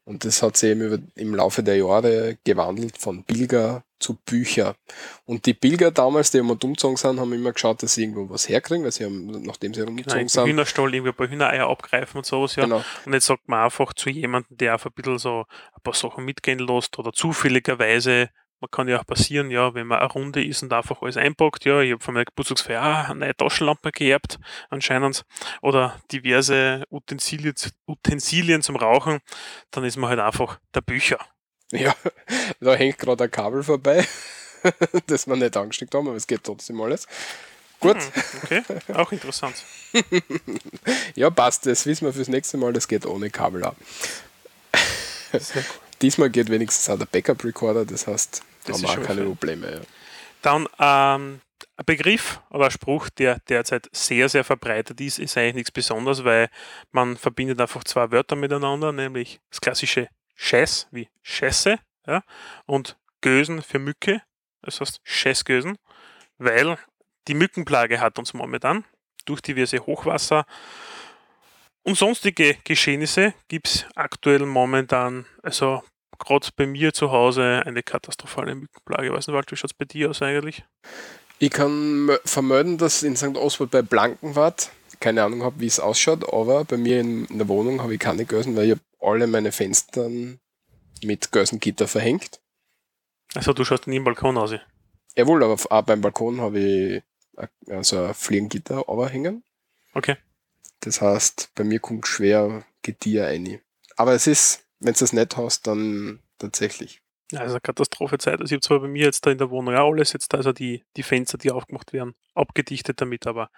[0.04, 4.76] Und das hat sich eben über, im Laufe der Jahre gewandelt von Pilger zu Bücher.
[5.24, 8.48] Und die Pilger damals, die immer umgezogen sind, haben immer geschaut, dass sie irgendwo was
[8.48, 10.46] herkriegen, weil sie haben, nachdem sie herumgezogen genau, sind.
[10.46, 12.64] Hühnerstall, irgendwie ein paar Hühnereier abgreifen und sowas, ja.
[12.64, 12.84] Genau.
[13.04, 16.24] Und jetzt sagt man einfach zu jemandem, der auf ein bisschen so ein paar Sachen
[16.24, 20.62] mitgehen lässt oder zufälligerweise man kann ja auch passieren, ja, wenn man eine Runde ist
[20.62, 24.38] und einfach alles einpackt, ja, ich habe von meiner Geburtstagsfeier ah, eine neue Taschenlampe geerbt,
[24.70, 25.24] anscheinend,
[25.62, 27.54] oder diverse Utensilien,
[27.86, 29.20] Utensilien zum Rauchen,
[29.70, 31.18] dann ist man halt einfach der Bücher.
[31.72, 31.94] Ja,
[32.60, 34.06] da hängt gerade ein Kabel vorbei,
[35.06, 37.06] das wir nicht angesteckt haben, aber es geht trotzdem alles.
[37.78, 37.98] Gut.
[38.00, 38.62] Hm, okay,
[38.94, 39.56] auch interessant.
[41.14, 43.76] ja, passt, das wissen wir fürs nächste Mal, das geht ohne Kabel ab.
[45.32, 45.85] Sehr cool.
[46.02, 49.72] Diesmal geht wenigstens auch der Backup-Recorder, das heißt, da haben wir auch keine Probleme.
[49.72, 49.80] Ja.
[50.42, 51.40] Dann ähm,
[51.76, 56.24] ein Begriff oder ein Spruch, der derzeit sehr, sehr verbreitet ist, ist eigentlich nichts Besonderes,
[56.24, 56.48] weil
[56.92, 62.22] man verbindet einfach zwei Wörter miteinander, nämlich das klassische Scheiß wie Scheiße ja,
[62.66, 64.22] und Gösen für Mücke,
[64.62, 65.78] das heißt Scheißgösen,
[66.38, 66.78] weil
[67.28, 68.84] die Mückenplage hat uns momentan
[69.24, 70.46] durch diverse Hochwasser
[71.86, 75.82] und sonstige Geschehnisse gibt es aktuell momentan, also
[76.18, 79.06] gerade bei mir zu Hause, eine katastrophale Mückenplage.
[79.06, 80.64] Ich weiß nicht, wie schaut es bei dir aus eigentlich?
[81.38, 83.36] Ich kann vermelden, dass in St.
[83.36, 87.48] Oswald bei Blankenwart, keine Ahnung habe, wie es ausschaut, aber bei mir in, in der
[87.48, 90.08] Wohnung habe ich keine Gösen, weil ich habe alle meine Fenster
[91.04, 92.40] mit Gösengitter verhängt.
[93.34, 94.54] Also du schaust nie im Balkon aus?
[95.14, 97.02] Jawohl, aber auch beim Balkon habe ich
[97.68, 99.44] also ein Fliegengitter hängen.
[99.94, 100.16] Okay.
[100.80, 103.60] Das heißt, bei mir kommt schwer Getier rein.
[103.96, 107.00] Aber es ist, wenn du das nicht hast, dann tatsächlich.
[107.32, 108.40] Ja, also Katastrophezeit.
[108.40, 110.52] Also ich habe zwar bei mir jetzt da in der Wohnung auch alles jetzt, also
[110.52, 113.50] die, die Fenster, die aufgemacht werden, abgedichtet damit, aber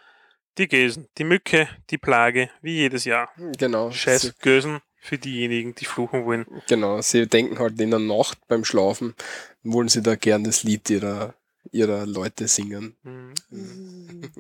[0.57, 3.31] die Gösen, die Mücke, die Plage, wie jedes Jahr.
[3.59, 3.91] Genau.
[3.91, 6.47] Scheiß Gösen für diejenigen, die fluchen wollen.
[6.67, 9.15] Genau, sie denken halt in der Nacht beim Schlafen,
[9.63, 11.35] wollen sie da gern das Lied ihrer,
[11.71, 12.97] ihrer Leute singen.
[13.03, 13.35] Mhm.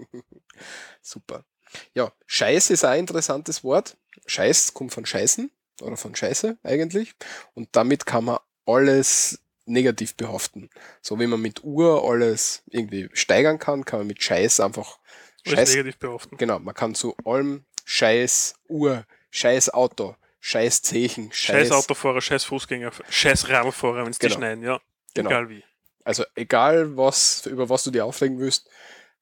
[1.03, 1.45] Super.
[1.94, 3.96] Ja, Scheiß ist ein interessantes Wort.
[4.26, 5.50] Scheiß kommt von Scheißen
[5.83, 7.14] oder von Scheiße eigentlich.
[7.54, 10.70] Und damit kann man alles negativ behaften.
[11.00, 14.98] So wie man mit Uhr alles irgendwie steigern kann, kann man mit Scheiß einfach
[15.46, 16.38] Scheiß negativ behaften.
[16.38, 22.44] Genau, man kann zu allem Scheiß Uhr, Scheiß Auto, scheiß Zechen, scheiß, scheiß Autofahrer, scheiß
[22.44, 24.35] Fußgänger, scheiß Radlfahrer, wenn es genau.
[24.35, 24.81] die schneiden, ja.
[25.14, 25.31] Genau.
[25.31, 25.64] Egal wie.
[26.04, 28.68] Also egal was, über was du dir aufregen willst,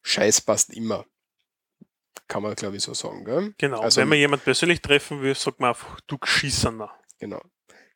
[0.02, 1.04] scheiß passt immer.
[2.28, 3.24] Kann man, glaube ich, so sagen.
[3.24, 3.54] Gell?
[3.58, 6.90] Genau, also, wenn man jemanden persönlich treffen will, sagt man einfach, du Geschissener.
[7.18, 7.40] Genau.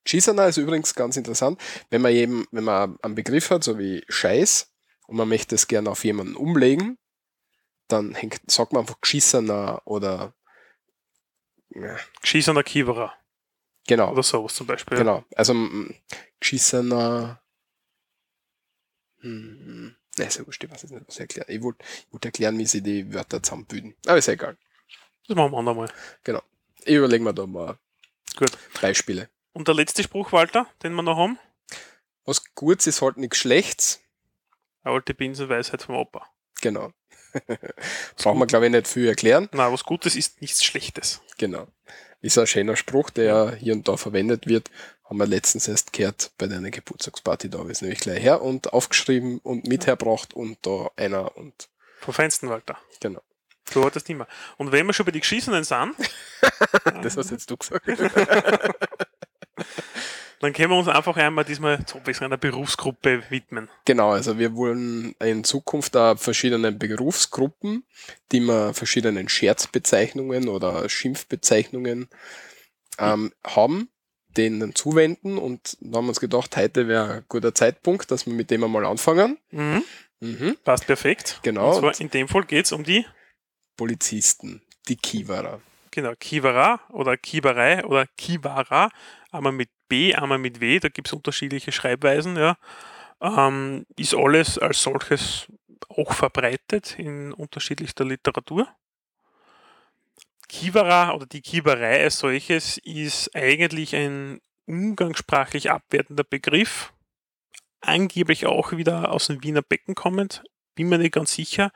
[0.04, 4.04] Geschissener ist übrigens ganz interessant, wenn man eben, wenn man einen Begriff hat, so wie
[4.08, 4.72] Scheiß,
[5.06, 6.96] und man möchte es gerne auf jemanden umlegen,
[7.88, 10.34] dann hängt, sagt man einfach Geschissener oder
[11.70, 11.96] ja.
[12.22, 13.12] Geschissener Kiewerer.
[13.86, 14.12] Genau.
[14.12, 14.98] Oder sowas zum Beispiel.
[14.98, 15.24] Genau.
[15.34, 15.54] Also
[16.38, 17.42] geschissener
[19.20, 19.96] hm.
[20.20, 21.46] Nein, ist ja wurscht, ich weiß nicht, was ich erklären.
[21.48, 23.94] Ich wollte wollt erklären, wie sie die Wörter zusammenbilden.
[24.06, 24.58] Aber ist ja egal.
[25.26, 25.90] Das machen wir andermal.
[26.24, 26.42] Genau.
[26.84, 27.78] Ich überlege mir da mal
[28.36, 28.52] Gut.
[28.80, 29.30] Beispiele.
[29.52, 31.38] Und der letzte Spruch, Walter, den wir noch haben?
[32.26, 34.00] Was Gutes ist halt nichts Schlechtes.
[34.82, 36.26] Eine alte Binsenweisheit vom Opa.
[36.60, 36.92] Genau.
[38.16, 39.48] Braucht man, glaube ich, nicht viel erklären.
[39.52, 41.20] Na, was Gutes ist nichts Schlechtes.
[41.38, 41.66] Genau.
[42.22, 44.70] Ist ein schöner Spruch, der hier und da verwendet wird.
[45.04, 47.48] Haben wir letztens erst gehört bei deiner Geburtstagsparty.
[47.50, 51.36] Da habe ich es nämlich gleich her und aufgeschrieben und mit herbracht und da einer
[51.36, 51.68] und.
[52.00, 52.78] Vom Feinsten, Walter.
[53.00, 53.22] Genau.
[53.72, 54.26] So hat das immer.
[54.56, 55.94] Und wenn wir schon bei den Geschissenen sind.
[57.02, 57.86] das hast jetzt du gesagt.
[60.40, 63.68] Dann können wir uns einfach einmal diesmal zu einer Berufsgruppe widmen.
[63.84, 67.84] Genau, also wir wollen in Zukunft da verschiedene Berufsgruppen,
[68.32, 72.08] die wir verschiedenen Scherzbezeichnungen oder Schimpfbezeichnungen
[72.98, 73.90] ähm, haben,
[74.34, 78.32] denen zuwenden und da haben wir uns gedacht, heute wäre ein guter Zeitpunkt, dass wir
[78.32, 79.36] mit dem einmal anfangen.
[79.50, 79.84] Mhm.
[80.20, 80.56] Mhm.
[80.64, 81.40] Passt perfekt.
[81.42, 81.74] Genau.
[81.74, 83.04] Und zwar in dem Fall geht es um die
[83.76, 85.60] Polizisten, die Kiewerer.
[85.92, 88.90] Genau, Kivara oder Kibarei oder Kivara,
[89.32, 92.56] einmal mit B, einmal mit W, da gibt es unterschiedliche Schreibweisen, ja.
[93.20, 95.48] Ähm, ist alles als solches
[95.88, 98.68] auch verbreitet in unterschiedlichster Literatur.
[100.48, 106.92] Kivara oder die Kibarei als solches ist eigentlich ein umgangssprachlich abwertender Begriff,
[107.80, 111.72] angeblich auch wieder aus dem Wiener Becken kommend, bin mir nicht ganz sicher.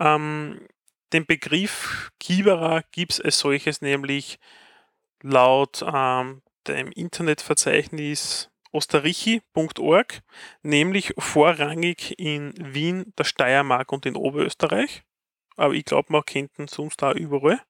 [0.00, 0.66] Ähm,
[1.14, 4.38] den Begriff Kibera gibt es als solches nämlich
[5.22, 10.22] laut ähm, dem Internetverzeichnis osterrichi.org,
[10.62, 15.04] nämlich vorrangig in Wien, der Steiermark und in Oberösterreich.
[15.56, 17.60] Aber ich glaube, man kennt ihn sonst da überall.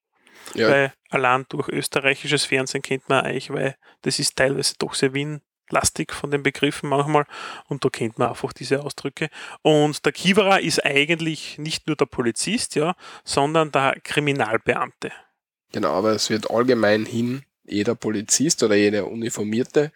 [0.55, 0.69] Ja.
[0.69, 5.41] Weil allein durch österreichisches Fernsehen kennt man eigentlich, weil das ist teilweise doch sehr Wien
[5.69, 7.25] lastig von den Begriffen manchmal
[7.67, 9.29] und da kennt man einfach diese Ausdrücke.
[9.61, 15.11] Und der Kiewerer ist eigentlich nicht nur der Polizist, ja, sondern der Kriminalbeamte.
[15.71, 19.91] Genau, aber es wird allgemein hin jeder Polizist oder jeder Uniformierte,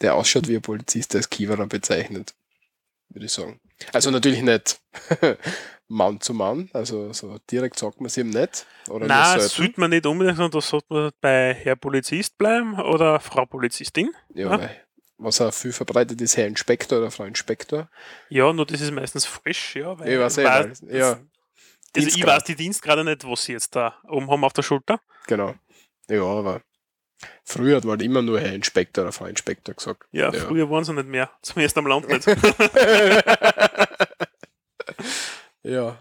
[0.00, 2.34] der ausschaut wie ein Polizist, als Kiewerer bezeichnet,
[3.08, 3.60] würde ich sagen.
[3.92, 4.80] Also natürlich nicht
[5.90, 8.64] Mann zu Mann, also so direkt sagt man es ihm nicht.
[8.88, 13.18] Oder Nein, sollte man nicht unbedingt, sondern da sollte man bei Herr Polizist bleiben oder
[13.18, 14.12] Frau Polizistin.
[14.32, 14.70] Ja, ja.
[15.18, 17.90] was auch viel verbreitet ist, Herr Inspektor oder Frau Inspektor.
[18.28, 19.98] Ja, nur das ist meistens frisch, ja.
[19.98, 21.18] Weil ich weiß, eh, weil, ja.
[21.96, 24.62] Also ich weiß die Dienst gerade nicht, was sie jetzt da oben haben auf der
[24.62, 25.00] Schulter.
[25.26, 25.56] Genau.
[26.08, 26.62] Ja, aber
[27.42, 30.04] früher hat man halt immer nur Herr Inspektor oder Frau Inspektor gesagt.
[30.12, 30.40] Ja, ja.
[30.40, 31.30] früher waren sie nicht mehr.
[31.42, 32.26] Zumindest am Land nicht.
[35.62, 35.98] Ja.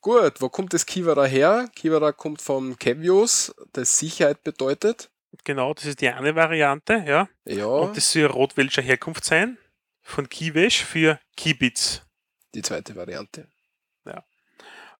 [0.00, 1.68] Gut, wo kommt das Kivara her?
[1.74, 5.10] Kivara kommt vom Kevios, das Sicherheit bedeutet.
[5.44, 7.28] Genau, das ist die eine Variante, ja.
[7.44, 7.66] Ja.
[7.66, 9.58] Und das soll rotwelscher Herkunft sein.
[10.02, 12.02] Von Kiwesch für Kibitz.
[12.54, 13.46] Die zweite Variante.
[14.04, 14.24] Ja.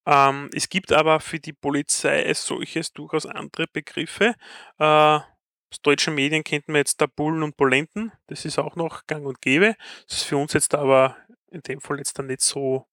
[0.06, 4.34] Ähm, es gibt aber für die Polizei als solches durchaus andere Begriffe.
[4.78, 8.12] Äh, aus deutschen Medien kennt man jetzt da Bullen und Polenten.
[8.26, 9.76] Das ist auch noch gang und gäbe.
[10.06, 11.16] Das ist für uns jetzt aber
[11.50, 12.86] in dem Fall jetzt dann nicht so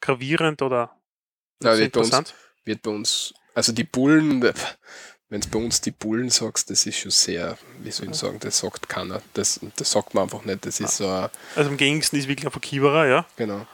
[0.00, 0.90] gravierend oder
[1.62, 2.34] ja, wird interessant?
[2.34, 4.42] Bei uns, wird bei uns, also die Bullen,
[5.30, 8.38] wenn du bei uns die Bullen sagst, das ist schon sehr, wie soll ich sagen,
[8.40, 9.20] das sagt keiner.
[9.34, 10.64] Das, das sagt man einfach nicht.
[10.64, 13.26] Das ist so ein, Also am gängigsten ist wirklich ein Verkieberer, ja.
[13.36, 13.66] Genau.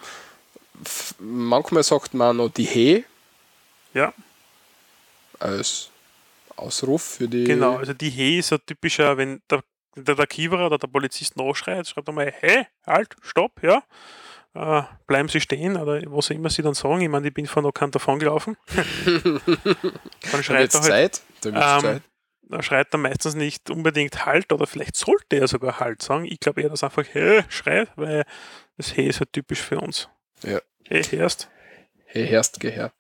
[1.21, 3.05] Manchmal sagt man noch die He.
[3.93, 4.13] Ja.
[5.39, 5.91] Als
[6.57, 7.45] Ausruf für die.
[7.45, 9.63] Genau, also die He ist ein typischer, wenn der,
[9.97, 13.83] der, der Kiewerer oder der Polizist nachschreit, schreibt er mal, hey, halt, stopp, ja
[14.55, 17.01] äh, bleiben Sie stehen oder was immer Sie dann sagen.
[17.01, 18.57] Ich meine, ich bin vor noch kein davon gelaufen.
[20.33, 21.23] dann schreit er halt, Zeit.
[21.40, 22.03] Da ähm, Zeit.
[22.42, 26.25] Da schreit er meistens nicht unbedingt Halt oder vielleicht sollte er sogar Halt sagen.
[26.25, 28.25] Ich glaube eher, dass einfach Hey schreit, weil
[28.77, 30.09] das Hey ist halt typisch für uns.
[30.42, 30.61] Ja.
[30.87, 31.48] Hey, herst.
[32.07, 32.90] Hey, herst, geh.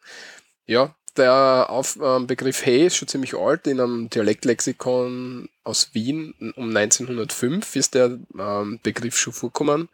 [0.66, 3.66] Ja, der Auf, äh, Begriff Hey ist schon ziemlich alt.
[3.66, 9.88] In einem Dialektlexikon aus Wien um 1905 ist der ähm, Begriff schon vorgekommen.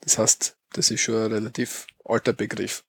[0.00, 2.84] Das heißt, das ist schon ein relativ alter Begriff.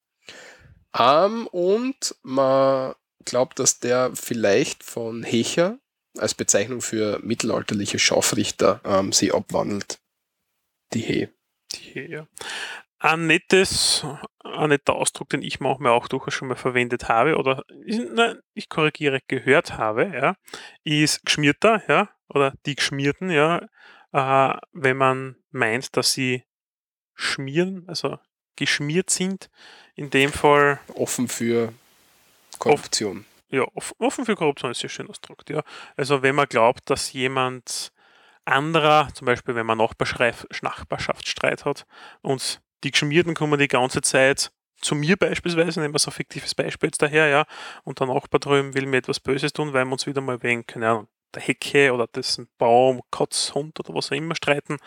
[0.97, 2.93] Ähm, und man
[3.25, 5.79] glaubt, dass der vielleicht von Hecher
[6.17, 9.99] als Bezeichnung für mittelalterliche Scharfrichter ähm, sie abwandelt.
[10.93, 11.29] Die He.
[11.73, 12.27] Die He, ja.
[12.99, 14.05] Ein nettes,
[14.43, 18.69] ein netter Ausdruck, den ich manchmal auch durchaus schon mal verwendet habe oder nein, ich
[18.69, 20.36] korrigiere, gehört habe, ja,
[20.84, 23.67] ist geschmierter, ja, oder die Geschmierten, ja,
[24.11, 26.43] äh, wenn man meint, dass sie
[27.22, 28.19] schmieren, also
[28.55, 29.49] geschmiert sind,
[29.95, 31.74] in dem Fall offen für
[32.59, 33.26] Korruption.
[33.49, 33.65] Ja,
[33.97, 35.63] offen für Korruption ist ein schön ausgedrückt, ja.
[35.97, 37.91] Also wenn man glaubt, dass jemand
[38.45, 41.86] anderer, zum Beispiel wenn man Nachbarschaftsstreit hat
[42.22, 44.51] und die Geschmierten kommen die ganze Zeit
[44.82, 47.45] zu mir beispielsweise, nehmen wir so ein fiktives Beispiel jetzt daher, ja,
[47.84, 50.65] und der Nachbar drüben will mir etwas Böses tun, weil wir uns wieder mal wegen,
[50.65, 54.77] keine Ahnung, der Hecke oder dessen Baum, Katz, Hund oder was auch immer streiten,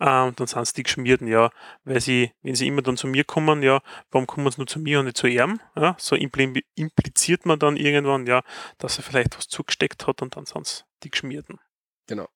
[0.00, 1.50] ähm, dann sind es die Geschmierten, ja,
[1.84, 4.78] weil sie, wenn sie immer dann zu mir kommen, ja, warum kommen sie nur zu
[4.78, 8.42] mir und nicht zu ihm, ja, so impliziert man dann irgendwann, ja,
[8.78, 11.58] dass er vielleicht was zugesteckt hat und dann sind es die Geschmierten.
[12.06, 12.28] Genau.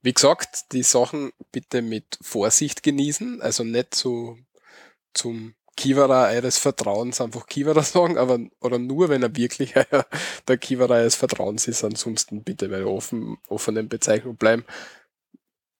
[0.00, 4.38] Wie gesagt, die Sachen bitte mit Vorsicht genießen, also nicht so
[5.12, 9.74] zum Kiewerer eures Vertrauens einfach Kiewerer sagen, aber oder nur, wenn er wirklich
[10.48, 14.64] der Kiewerer eures Vertrauens ist, ansonsten bitte bei der offen, offenen Bezeichnung bleiben.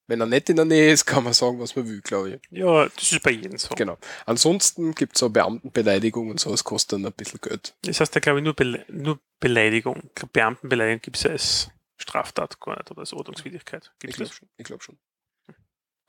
[0.08, 2.40] Wenn er nicht in der Nähe ist, kann man sagen, was man will, glaube ich.
[2.50, 3.74] Ja, das ist bei jedem so.
[3.74, 3.96] Genau.
[4.26, 7.74] Ansonsten gibt es auch Beamtenbeleidigung und so, das kostet dann ein bisschen Geld.
[7.82, 10.10] Das heißt ja, glaube ich, nur, Bele nur Beleidigung.
[10.32, 13.92] Beamtenbeleidigung gibt es ja als Straftat gar nicht oder als Ordnungswidrigkeit.
[14.00, 14.48] Gibt's ich glaube schon.
[14.56, 14.98] Ich glaube schon.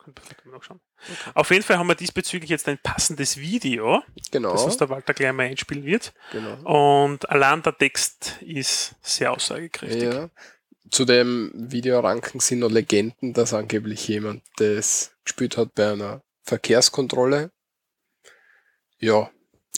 [0.06, 1.32] Okay.
[1.34, 4.52] Auf jeden Fall haben wir diesbezüglich jetzt ein passendes Video, genau.
[4.52, 6.14] das uns der Walter gleich mal einspielen wird.
[6.32, 7.08] Genau.
[7.08, 10.04] Und allein der Text ist sehr aussagekräftig.
[10.04, 10.30] Ja.
[10.92, 17.52] Zu dem Videoranken sind noch Legenden, dass angeblich jemand das gespielt hat bei einer Verkehrskontrolle.
[19.00, 19.30] Ja,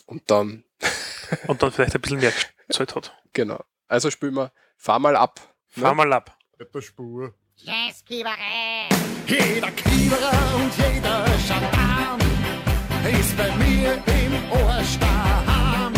[0.06, 0.64] und dann.
[1.48, 2.34] und dann vielleicht ein bisschen mehr
[2.68, 3.16] gezahlt hat.
[3.34, 3.64] Genau.
[3.88, 5.40] Also spielen wir, fahr mal ab.
[5.76, 5.84] Ne?
[5.84, 6.38] Fahr mal ab.
[6.58, 7.34] Etwas Spur.
[7.58, 8.04] Yes!
[9.28, 12.20] Jeder Kieberer und jeder Gendarm
[13.20, 15.94] ist bei mir im Ohrstamm.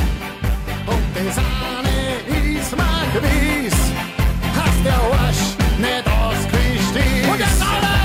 [0.86, 3.75] Und das eine ist mal gewiss,
[4.55, 7.30] hast der Arsch nicht ausgewischt ist.
[7.30, 7.95] Und das alle!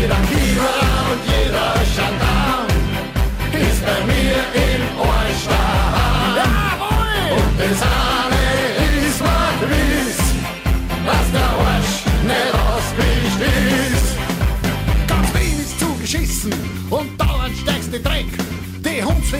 [0.00, 2.66] Jeder Kieberer und jeder Gendarm
[3.52, 6.34] ist bei mir im Ohrstamm.
[6.34, 7.38] Jawohl!
[7.38, 8.03] Und das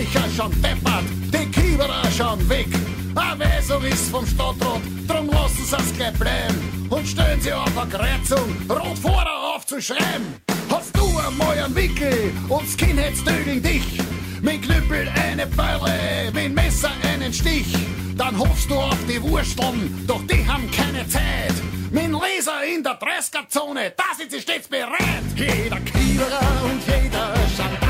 [0.05, 2.67] Hundsviecher schon deppert, die Kieberer schon weg.
[3.15, 6.89] Eine Weisung ist vom Stadtrat, drum lassen sie es gleich bleiben.
[6.91, 10.41] Und stellen sie auf eine Kreuzung, rot vorher aufzuschreiben.
[10.71, 13.99] Hast du einmal einen Wickel und Skinheads töten dich?
[14.43, 17.73] Mit Knüppel eine Beule, mit Messer einen Stich.
[18.17, 21.55] Dann hoffst du auf die Wursteln, doch die haben keine Zeit.
[21.91, 25.25] Mit Laser in der 30er-Zone, da sind sie stets bereit.
[25.37, 27.84] Jeder Kieberer und jeder ist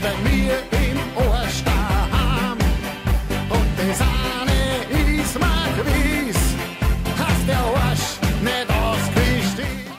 [0.00, 2.58] bei mir im Ohrstamm.
[3.50, 6.38] Und das eine ist mal gewiss,
[7.18, 9.58] hast der Arsch nicht ausgewischt.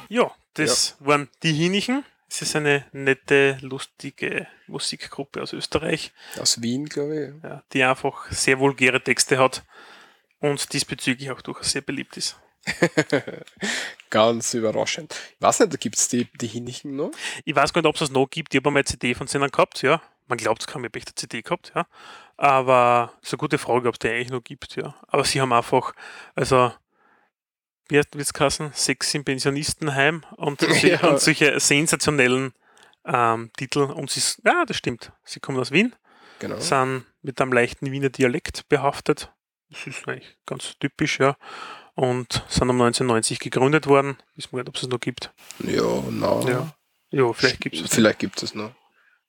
[0.10, 1.06] Ja, das ja.
[1.08, 2.04] waren die Hinichen.
[2.30, 6.14] Es ist eine nette, lustige Musikgruppe aus Österreich.
[6.40, 7.44] Aus Wien, glaube ich.
[7.44, 9.64] Ja, die einfach sehr vulgäre Texte hat
[10.40, 12.38] und diesbezüglich auch durchaus sehr beliebt ist.
[14.10, 15.16] Ganz überraschend.
[15.36, 17.12] Ich weiß nicht, gibt es die, die Hinichen noch?
[17.46, 18.54] Ich weiß gar nicht, ob es das noch gibt.
[18.54, 20.02] Ich habe einmal eine CD von denen gehabt, ja.
[20.28, 21.88] Man glaubt, es kann mir echt eine CD gehabt, ja.
[22.38, 24.96] Aber es ist eine gute Frage, ob es die eigentlich noch gibt, ja.
[25.08, 25.94] Aber sie haben einfach,
[26.36, 26.72] also
[27.92, 28.72] wie heißt es heißen?
[28.74, 31.02] Sex im Pensionistenheim und, ja.
[31.02, 32.54] und solche sensationellen
[33.06, 33.82] ähm, Titel.
[33.82, 35.12] Und sie, ja, das stimmt.
[35.24, 35.94] Sie kommen aus Wien,
[36.40, 36.60] genau.
[36.60, 39.32] sind mit einem leichten Wiener Dialekt behaftet.
[39.70, 41.36] Das ist eigentlich ganz typisch, ja.
[41.96, 44.18] Und sind um 1990 gegründet worden.
[44.36, 45.32] Wissen wir nicht, ob es es noch gibt.
[45.60, 46.42] Ja, na.
[46.50, 46.76] Ja.
[47.10, 48.72] ja, vielleicht gibt es Vielleicht gibt es noch.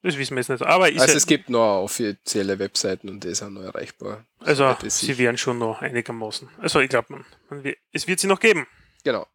[0.03, 0.63] Das wissen wir jetzt nicht.
[0.63, 4.27] Aber also es gibt noch offizielle Webseiten und die sind noch erreichbar.
[4.41, 6.49] Also sie werden schon noch einigermaßen.
[6.59, 8.67] Also ich glaube, man, man, es wird sie noch geben.
[9.05, 9.27] Genau.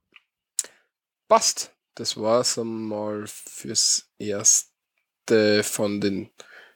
[1.27, 1.71] Passt.
[1.95, 6.29] Das war es einmal fürs Erste von den,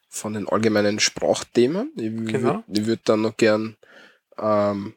[0.07, 1.91] von den allgemeinen Sprachthemen.
[1.95, 2.63] Ich, genau.
[2.67, 3.77] ich würde dann noch gern,
[4.39, 4.95] ähm,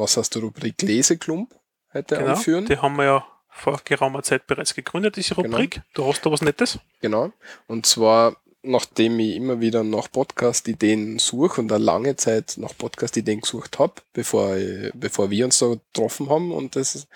[0.00, 1.54] was heißt der Rubrik Leseklump
[1.94, 2.30] heute genau.
[2.32, 2.66] anführen.
[2.66, 5.48] Die haben wir ja vor geraumer Zeit bereits gegründet, diese Genau.
[5.48, 5.80] Rubrik.
[5.94, 6.78] Du hast da was Nettes.
[7.00, 7.32] Genau.
[7.66, 13.40] Und zwar, nachdem ich immer wieder nach Podcast-Ideen suche und eine lange Zeit nach Podcast-Ideen
[13.40, 17.06] gesucht habe, bevor, ich- bevor wir uns da getroffen haben und das,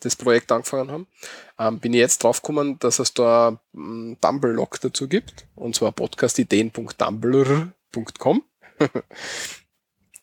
[0.00, 1.06] das Projekt angefangen haben,
[1.58, 5.46] ähm, bin ich jetzt draufgekommen, dass es da einen Tumblr-Log dazu gibt.
[5.56, 8.42] Und zwar podcastideen.tumblr.com.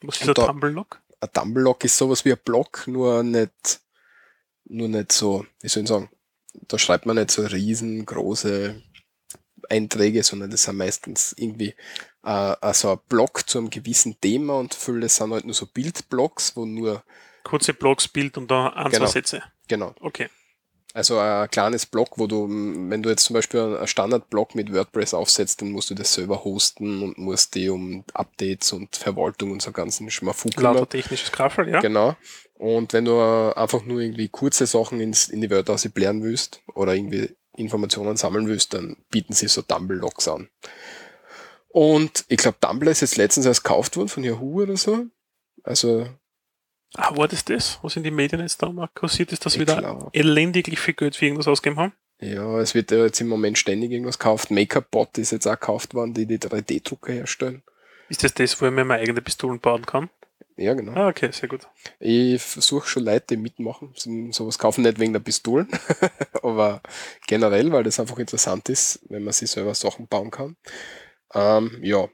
[0.01, 1.01] Was ist da- Tumblr-Log?
[1.19, 3.79] Ein Tumblr-Log ist sowas wie ein Blog, nur nicht,
[4.65, 6.09] nur nicht so, wie soll ich sagen,
[6.67, 8.81] da schreibt man nicht so riesengroße
[9.69, 11.75] Einträge, sondern das sind meistens irgendwie
[12.23, 16.55] äh, also ein Blog zu einem gewissen Thema und viele sind halt nur so Bildblogs,
[16.55, 17.03] wo nur
[17.43, 19.05] Kurze Blogs, Bild und da ein, Genau.
[19.05, 19.41] Sätze.
[19.67, 20.29] genau Okay.
[20.97, 25.13] Also ein kleines Blog, wo du, wenn du jetzt zum Beispiel einen Standard-Blog mit WordPress
[25.13, 29.61] aufsetzt, dann musst du das selber hosten und musst die um Updates und Verwaltung und
[29.61, 30.73] so ganzen Schmafuk kümmern.
[30.73, 31.81] Lauter technisches Kraftfall, ja.
[31.81, 32.15] Genau.
[32.55, 33.15] Und wenn du
[33.55, 38.47] einfach nur irgendwie kurze Sachen ins, in die Wörter ausblären willst oder irgendwie Informationen sammeln
[38.47, 40.49] willst, dann bieten sie so Tumblr-Logs an.
[41.67, 45.05] Und ich glaube, Tumblr ist jetzt letztens erst gekauft worden von Yahoo oder so.
[45.61, 46.07] Also,
[46.95, 49.59] Ah, war das das, was in den Medien jetzt da mal kursiert ist, dass Ich
[49.59, 50.15] wir da glaub.
[50.15, 51.93] elendiglich viel Geld für irgendwas ausgegeben haben?
[52.19, 54.49] ja, es wird ja jetzt im Moment ständig irgendwas gekauft.
[54.49, 57.61] Make-up-Bot ist jetzt auch gekauft worden, die die 3D-Drucker herstellen.
[58.09, 60.09] Ist das das, wo ich mir meine eigene Pistolen bauen kann?
[60.55, 60.93] Ja, genau.
[60.93, 61.67] Ah, okay, sehr gut.
[61.99, 65.67] Ich versuche schon Leute, die mitmachen, so- sowas kaufen, nicht wegen der Pistolen,
[66.41, 66.81] aber
[67.27, 70.55] generell, weil das einfach interessant ist, wenn man sich selber Sachen bauen kann.
[71.35, 72.07] Ähm, ja.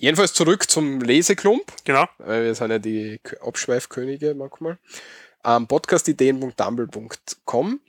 [0.00, 2.06] Jedenfalls zurück zum Leseklump, Genau.
[2.16, 4.78] weil wir sind ja die Abschweifkönige manchmal.
[5.44, 7.80] Ähm, podcastideen.tumble.com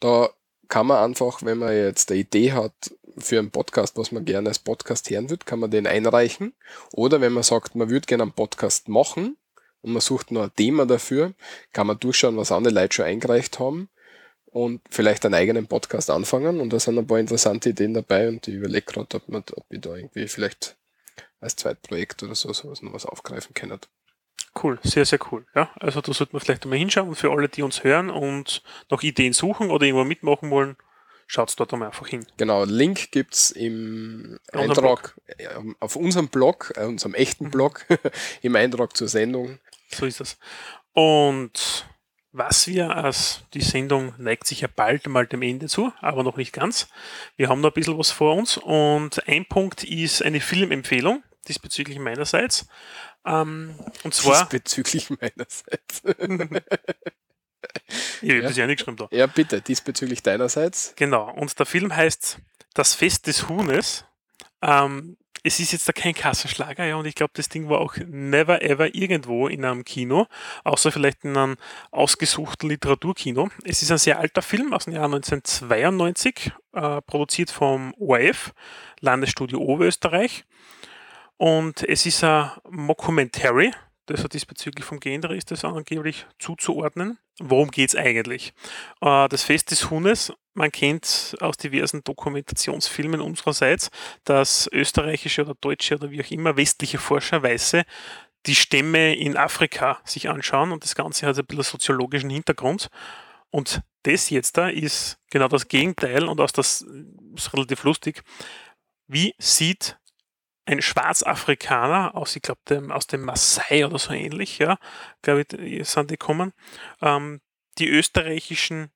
[0.00, 0.28] Da
[0.68, 2.74] kann man einfach, wenn man jetzt eine Idee hat
[3.16, 6.52] für einen Podcast, was man gerne als Podcast hören würde, kann man den einreichen.
[6.92, 9.38] Oder wenn man sagt, man würde gerne einen Podcast machen
[9.80, 11.32] und man sucht nur ein Thema dafür,
[11.72, 13.88] kann man durchschauen, was andere Leute schon eingereicht haben
[14.54, 16.60] und vielleicht einen eigenen Podcast anfangen.
[16.60, 19.66] Und da sind ein paar interessante Ideen dabei und ich überlege gerade, ob, man- ob
[19.68, 20.76] ich da irgendwie vielleicht
[21.40, 23.76] als Zweitprojekt oder so sowas noch was aufgreifen kann.
[24.62, 25.44] Cool, sehr, sehr cool.
[25.56, 28.62] Ja, also da sollten wir vielleicht einmal hinschauen und für alle, die uns hören und
[28.90, 30.76] noch Ideen suchen oder irgendwo mitmachen wollen,
[31.26, 32.24] schaut dort einmal einfach hin.
[32.36, 35.48] Genau, Link gibt's im In unserem Eintrag äh,
[35.80, 37.84] auf unserem Blog, äh, unserem echten Blog,
[38.42, 39.58] im Eintrag zur Sendung.
[39.88, 40.38] So ist das.
[40.92, 41.84] Und
[42.34, 46.36] was wir als die Sendung neigt sich ja bald mal dem Ende zu, aber noch
[46.36, 46.88] nicht ganz.
[47.36, 52.00] Wir haben noch ein bisschen was vor uns und ein Punkt ist eine Filmempfehlung, diesbezüglich
[52.00, 52.66] meinerseits.
[53.24, 56.02] Ähm, und zwar, Diesbezüglich meinerseits.
[58.20, 59.08] ich habe das ja nicht geschrieben da.
[59.12, 60.92] ja, bitte, diesbezüglich deinerseits.
[60.96, 62.38] Genau, und der Film heißt
[62.74, 64.04] Das Fest des Huhnes.
[64.60, 65.16] Ähm,
[65.46, 68.62] es ist jetzt da kein Kassenschlager, ja, und ich glaube, das Ding war auch never
[68.62, 70.26] ever irgendwo in einem Kino,
[70.64, 71.56] außer vielleicht in einem
[71.90, 73.50] ausgesuchten Literaturkino.
[73.62, 78.54] Es ist ein sehr alter Film aus dem Jahr 1992, äh, produziert vom ORF,
[79.00, 80.44] Landesstudio Oberösterreich.
[81.36, 83.72] Und es ist ein Mockumentary,
[84.06, 87.18] das er diesbezüglich vom Gender ist, das angeblich zuzuordnen.
[87.38, 88.54] Worum geht es eigentlich?
[89.02, 93.90] Äh, das Fest des Huhnes, man kennt aus diversen Dokumentationsfilmen unsererseits,
[94.24, 97.84] dass österreichische oder deutsche oder wie auch immer westliche Forscher, Weiße,
[98.46, 102.88] die Stämme in Afrika sich anschauen und das Ganze hat ein bisschen soziologischen Hintergrund.
[103.50, 106.84] Und das jetzt da ist genau das Gegenteil und aus das
[107.36, 108.22] ist relativ lustig.
[109.06, 109.98] Wie sieht
[110.66, 114.78] ein Schwarzafrikaner aus, ich glaube, dem, aus dem Maasai oder so ähnlich, ja,
[115.22, 116.52] glaube ich, sind die kommen,
[117.02, 117.40] ähm,
[117.78, 118.90] die österreichischen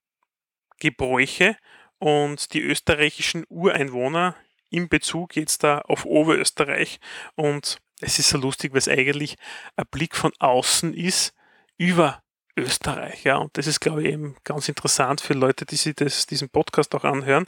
[0.78, 1.56] Gebräuche
[1.98, 4.36] und die österreichischen Ureinwohner
[4.70, 7.00] in Bezug jetzt da auf Oberösterreich.
[7.34, 9.36] Und es ist so lustig, weil es eigentlich
[9.76, 11.34] ein Blick von außen ist
[11.76, 12.22] über
[12.56, 13.24] Österreich.
[13.24, 16.48] Ja, und das ist, glaube ich, eben ganz interessant für Leute, die sich das, diesen
[16.48, 17.46] Podcast auch anhören.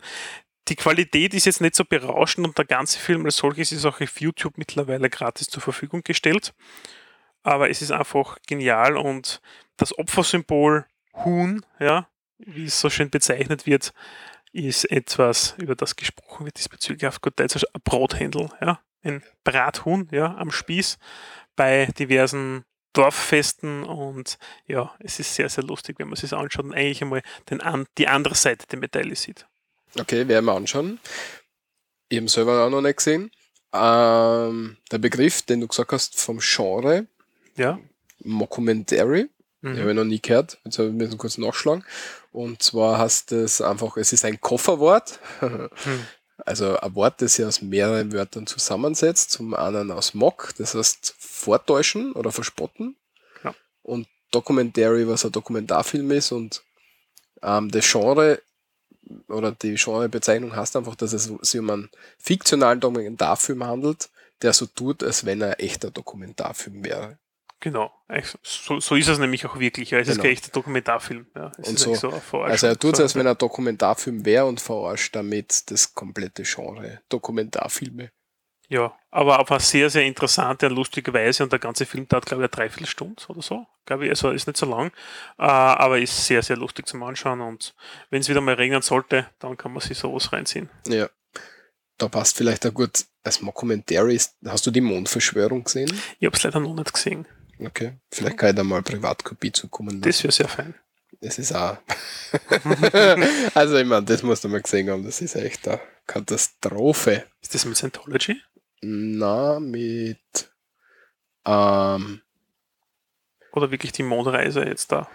[0.68, 4.00] Die Qualität ist jetzt nicht so berauschend und der ganze Film als solches ist auch
[4.00, 6.54] auf YouTube mittlerweile gratis zur Verfügung gestellt.
[7.42, 9.40] Aber es ist einfach genial und
[9.76, 10.86] das Opfersymbol
[11.24, 12.06] Huhn, ja,
[12.46, 13.92] wie es so schön bezeichnet wird,
[14.52, 20.08] ist etwas, über das gesprochen wird diesbezüglich auf gut Deutsch, ein Brothändel, ja, ein Brathuhn,
[20.10, 20.98] ja, am Spieß
[21.56, 26.64] bei diversen Dorffesten und ja, es ist sehr, sehr lustig, wenn man sich das anschaut
[26.64, 27.60] und eigentlich einmal den,
[27.98, 29.46] die andere Seite der Medaille sieht.
[29.98, 30.98] Okay, werden wir anschauen.
[32.08, 33.30] Ich habe selber auch noch nicht gesehen.
[33.72, 37.06] Ähm, der Begriff, den du gesagt hast, vom Genre,
[37.56, 37.78] Ja,
[38.24, 39.28] Mockumentary,
[39.60, 39.74] mhm.
[39.74, 40.58] Den habe ich noch nie gehört.
[40.64, 41.84] Jetzt habe ich müssen kurz nachschlagen.
[42.32, 45.20] Und zwar heißt es einfach, es ist ein Kofferwort.
[45.40, 45.68] Hm.
[46.46, 49.30] Also ein Wort, das sich aus mehreren Wörtern zusammensetzt.
[49.30, 52.96] Zum einen aus Mock, das heißt vortäuschen oder verspotten.
[53.44, 53.54] Ja.
[53.82, 56.32] Und Documentary, was ein Dokumentarfilm ist.
[56.32, 56.62] Und
[57.42, 58.40] ähm, das Genre
[59.28, 64.08] oder die Genrebezeichnung heißt einfach, dass es sich um einen fiktionalen Dokumentarfilm handelt,
[64.42, 67.18] der so tut, als wenn er ein echter Dokumentarfilm wäre.
[67.62, 67.92] Genau,
[68.42, 69.90] so, so ist es nämlich auch wirklich.
[69.90, 69.98] Ja.
[69.98, 70.22] Es ist Genau.
[70.22, 71.26] kein echter Dokumentarfilm.
[71.36, 71.52] Ja.
[71.58, 71.94] Es Und ist so-
[72.30, 72.40] so.
[72.40, 76.42] Also er tut es, So, als wenn er Dokumentarfilm wäre und verarscht damit das komplette
[76.44, 78.12] Genre Dokumentarfilme.
[78.68, 82.26] Ja, aber auf eine sehr, sehr interessante und lustige Weise und der ganze Film dauert,
[82.26, 83.66] glaube ich, eine Dreiviertelstunde oder so.
[83.84, 84.92] Glaube ich, also ist nicht so lang,
[85.38, 87.74] äh, aber ist sehr, sehr lustig zum Anschauen und
[88.10, 90.70] wenn es wieder mal regnen sollte, dann kann man sich sowas reinziehen.
[90.86, 91.10] Ja.
[91.98, 94.14] Da passt vielleicht auch gut als Mockumentary.
[94.14, 95.92] ist- Hast du die Mondverschwörung gesehen?
[96.20, 97.26] Ich habe es leider noch nicht gesehen.
[97.66, 97.92] Okay.
[98.10, 100.00] Vielleicht kann ich da mal Privatkopie zukommen.
[100.00, 100.74] Das wäre sehr fein.
[101.20, 101.76] Das ist auch.
[103.54, 105.04] also, ich meine, das musst du mal gesehen haben.
[105.04, 107.26] Das ist echt eine Katastrophe.
[107.42, 108.40] Ist das mit Scientology?
[108.80, 110.50] Na, mit.
[111.44, 112.22] Ähm,
[113.52, 115.08] Oder wirklich die Mondreise jetzt da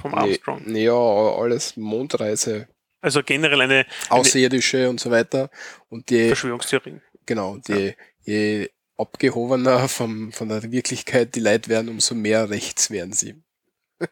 [0.00, 0.62] vom Armstrong?
[0.66, 2.68] nee, ja, alles Mondreise,
[3.00, 5.50] Also generell eine, eine Außerirdische und so weiter.
[5.88, 7.00] Und die, Verschwörungstheorie.
[7.26, 7.94] genau, die,
[8.24, 8.68] je
[9.02, 13.42] abgehobener vom, von der Wirklichkeit die Leute werden, umso mehr rechts werden sie.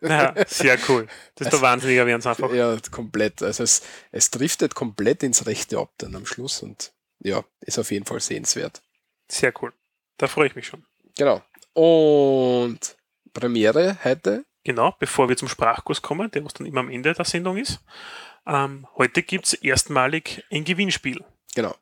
[0.02, 1.08] Ja, sehr cool.
[1.34, 2.52] Das ist der Wahnsinniger werden einfach.
[2.52, 3.42] Ja, komplett.
[3.42, 3.82] Also es,
[4.12, 8.20] es driftet komplett ins Rechte ab dann am Schluss und ja, ist auf jeden Fall
[8.20, 8.82] sehenswert.
[9.28, 9.72] Sehr cool.
[10.16, 10.84] Da freue ich mich schon.
[11.16, 11.42] Genau.
[11.72, 12.96] Und
[13.32, 14.44] Premiere heute.
[14.64, 17.80] Genau, bevor wir zum Sprachkurs kommen, der was dann immer am Ende der Sendung ist.
[18.46, 21.24] Ähm, heute gibt es erstmalig ein Gewinnspiel.
[21.54, 21.74] Genau.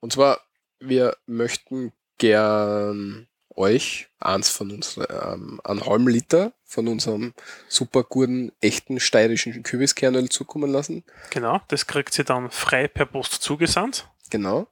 [0.00, 0.40] Und zwar,
[0.80, 7.34] wir möchten gern euch eins von unseren, ähm, einen halben Liter von unserem
[7.68, 11.04] super guten, echten steirischen Kürbiskernöl zukommen lassen.
[11.30, 14.08] Genau, das kriegt ihr dann frei per Post zugesandt.
[14.30, 14.66] Genau.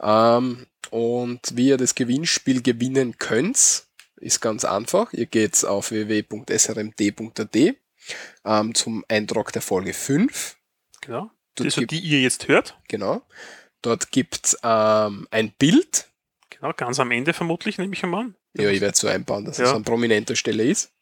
[0.00, 3.84] Ähm, und wie ihr das Gewinnspiel gewinnen könnt,
[4.16, 5.12] ist ganz einfach.
[5.12, 7.56] Ihr geht auf www.srmd.at
[8.44, 10.56] ähm, zum Eintrag der Folge 5.
[11.00, 11.30] Genau.
[11.56, 12.78] Dort Also gibt- die ihr jetzt hört.
[12.88, 13.22] Genau.
[13.82, 16.06] Dort gibt ähm, ein Bild.
[16.60, 18.34] Genau, ganz am Ende vermutlich, nehme ich einmal an.
[18.54, 19.74] Ja, ich werde so einbauen, dass es Ja.
[19.76, 20.92] an prominenter Stelle ist.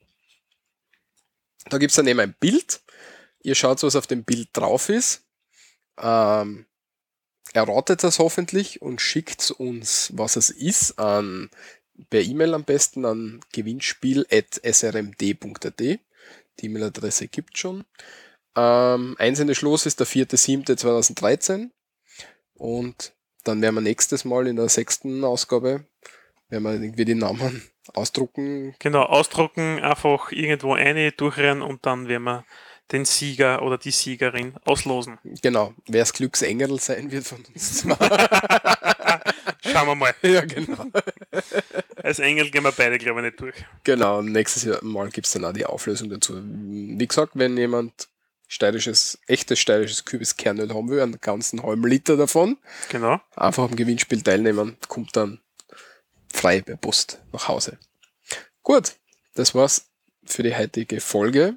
[1.69, 2.81] Da gibt es daneben ein Bild.
[3.43, 5.25] Ihr schaut, was auf dem Bild drauf ist.
[5.99, 6.65] Ähm,
[7.55, 11.51] erratet das hoffentlich und schickt uns, was es ist, an,
[12.11, 15.81] per E-Mail am besten an gewinnspiel.srmd.at.
[15.81, 16.01] Die
[16.67, 17.85] E-Mail-Adresse gibt schon.
[18.57, 21.71] Ähm, einzelne Schluss ist der 4.7.2013
[22.55, 23.13] und
[23.49, 25.85] dann werden wir nächstes Mal in der sechsten Ausgabe,
[26.49, 27.63] werden wir irgendwie die Namen
[27.95, 28.75] ausdrucken.
[28.79, 32.45] Genau, ausdrucken, einfach irgendwo eine durchrennen und dann werden wir
[32.93, 35.19] den Sieger oder die Siegerin auslosen.
[35.43, 37.83] Genau, wer das Glücksengel sein wird von uns.
[39.61, 40.15] Schauen wir mal.
[40.23, 40.87] ja, genau.
[42.03, 43.57] Als Engel gehen wir beide, glaube ich, nicht durch.
[43.85, 46.41] Genau, nächstes Mal gibt es dann auch die Auflösung dazu.
[46.43, 48.09] Wie gesagt, wenn jemand
[48.49, 53.21] steirisches, echtes steirisches Kürbiskernöl haben will, einen ganzen halben Liter davon, Genau.
[53.37, 55.41] einfach am Gewinnspiel teilnehmen, kommt dann
[56.33, 57.79] frei per Post nach Hause.
[58.63, 58.97] Gut,
[59.35, 59.87] das war's
[60.25, 61.57] für die heutige Folge.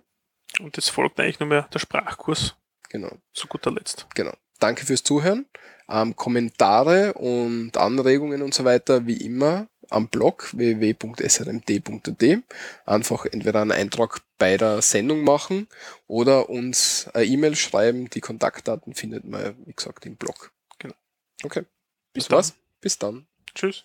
[0.60, 2.56] Und es folgt eigentlich nur mehr der Sprachkurs
[2.90, 4.06] Genau, zu guter Letzt.
[4.16, 4.34] genau.
[4.60, 5.46] Danke fürs Zuhören.
[5.90, 12.44] Ähm, Kommentare und Anregungen und so weiter, wie immer, am Blog www.srmd.at.
[12.86, 15.68] Einfach entweder einen Eintrag bei der Sendung machen
[16.08, 18.10] oder uns eine E-Mail schreiben.
[18.10, 20.52] Die Kontaktdaten findet man, wie gesagt, im Blog.
[20.80, 20.96] Genau.
[21.44, 21.64] Okay.
[22.12, 22.36] Bis das dann.
[22.36, 22.54] war's.
[22.82, 23.28] Bis dann.
[23.54, 23.84] Tschüss.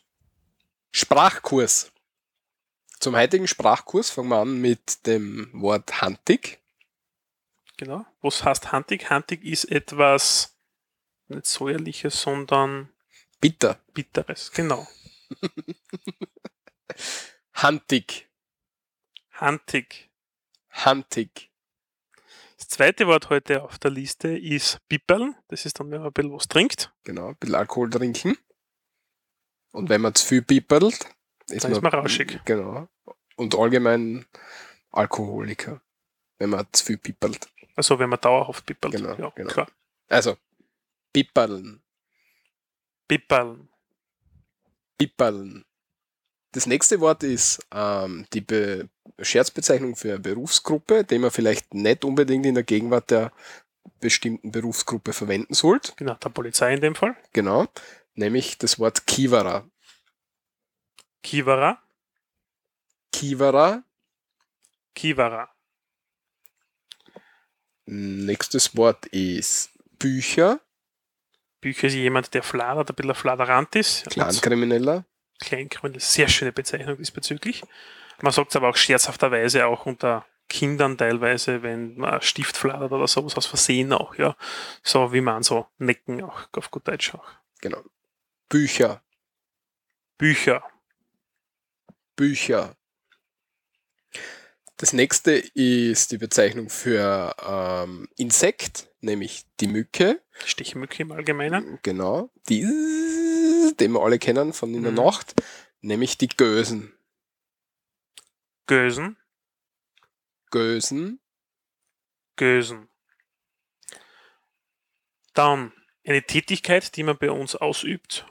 [0.93, 1.93] Sprachkurs.
[3.01, 6.59] Zum heutigen Sprachkurs fangen wir an mit dem Wort Hantig.
[7.77, 8.07] Genau.
[8.23, 9.11] Was heißt Hantig?
[9.11, 10.57] Hantig ist etwas
[11.29, 12.89] nicht säuerliches, sondern
[13.43, 13.79] Bitter.
[13.93, 14.53] bitteres.
[14.53, 14.89] Genau.
[17.53, 18.27] Hantig.
[19.33, 20.06] Hantig.
[20.85, 21.51] Hantig.
[22.59, 25.35] Das zweite Wort heute auf der Liste ist Pipperl.
[25.49, 26.93] Das ist dann, wenn man ein bisschen was trinkt.
[27.05, 28.37] Genau, ein bisschen Alkohol trinken.
[29.72, 30.83] Und wenn man zu viel pippert,
[31.49, 32.41] ist, Dann ist man rauschig.
[32.45, 32.89] Genau.
[33.37, 34.27] Und allgemein
[34.91, 35.83] Alkoholiker,
[36.39, 37.49] wenn man zu viel pippert.
[37.74, 38.93] Also wenn man dauerhaft pippert.
[38.93, 39.53] Genau, ja, genau.
[39.53, 39.68] klar.
[40.09, 40.37] Also,
[41.12, 41.83] pipperln,
[43.07, 43.68] Pipperl.
[44.97, 45.64] pipperln.
[46.53, 48.89] Das nächste Wort ist ähm, die Be
[49.21, 53.33] Scherzbezeichnung für eine Berufsgruppe, die man vielleicht nicht unbedingt in der Gegenwart der
[54.01, 55.93] bestimmten Berufsgruppe verwenden sollte.
[55.97, 57.17] Genau, der Polizei in dem Fall.
[57.33, 57.67] Genau.
[58.15, 59.69] Nämlich das Wort Kivara.
[61.23, 61.83] Kivara.
[63.13, 63.83] Kivara.
[64.95, 65.51] Kivara.
[67.87, 70.61] Nächstes Wort ist Bücher.
[71.61, 74.07] Bücher ist jemand, der fladert, ein bisschen Fladerant ist.
[74.11, 75.05] Clankrimineller.
[75.41, 76.01] Kleinkriminell.
[76.01, 77.63] Sehr schöne Bezeichnung diesbezüglich.
[78.23, 83.09] Man sagt es aber auch scherzhafterweise auch unter Kindern teilweise, wenn man Stift fladert oder
[83.09, 84.37] sowas aus Versehen auch, ja.
[84.83, 87.27] So wie man so necken auch auf gut Deutsch auch.
[87.61, 87.83] Genau.
[88.49, 89.03] Bücher.
[90.19, 90.62] Bücher.
[92.14, 92.77] Bücher.
[94.79, 100.21] Das nächste ist die Bezeichnung für ähm, Insekt, nämlich die Mücke.
[100.45, 101.79] Stichmücke im Allgemeinen.
[101.83, 102.31] Genau.
[102.49, 102.62] Die
[103.81, 104.99] den wir alle kennen von in der Mhm.
[104.99, 105.35] Nacht,
[105.81, 106.96] nämlich die Gösen.
[108.67, 109.17] Gösen,
[110.51, 111.21] Gösen,
[112.37, 112.89] Gösen.
[115.35, 115.73] Dann
[116.05, 118.27] eine Tätigkeit, die man bei uns ausübt,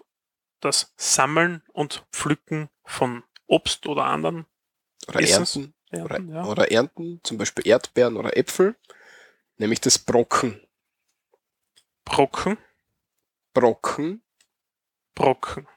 [0.59, 4.45] das Sammeln und Pflücken von Obst oder anderen
[5.07, 6.45] oder Essens- Ernten, oder, Ernten, ja.
[6.45, 8.75] oder Ernten, zum Beispiel Erdbeeren oder Äpfel,
[9.57, 10.59] nämlich das Brocken.
[12.03, 12.57] Brocken,
[13.53, 14.23] Brocken,
[15.15, 15.67] Brocken.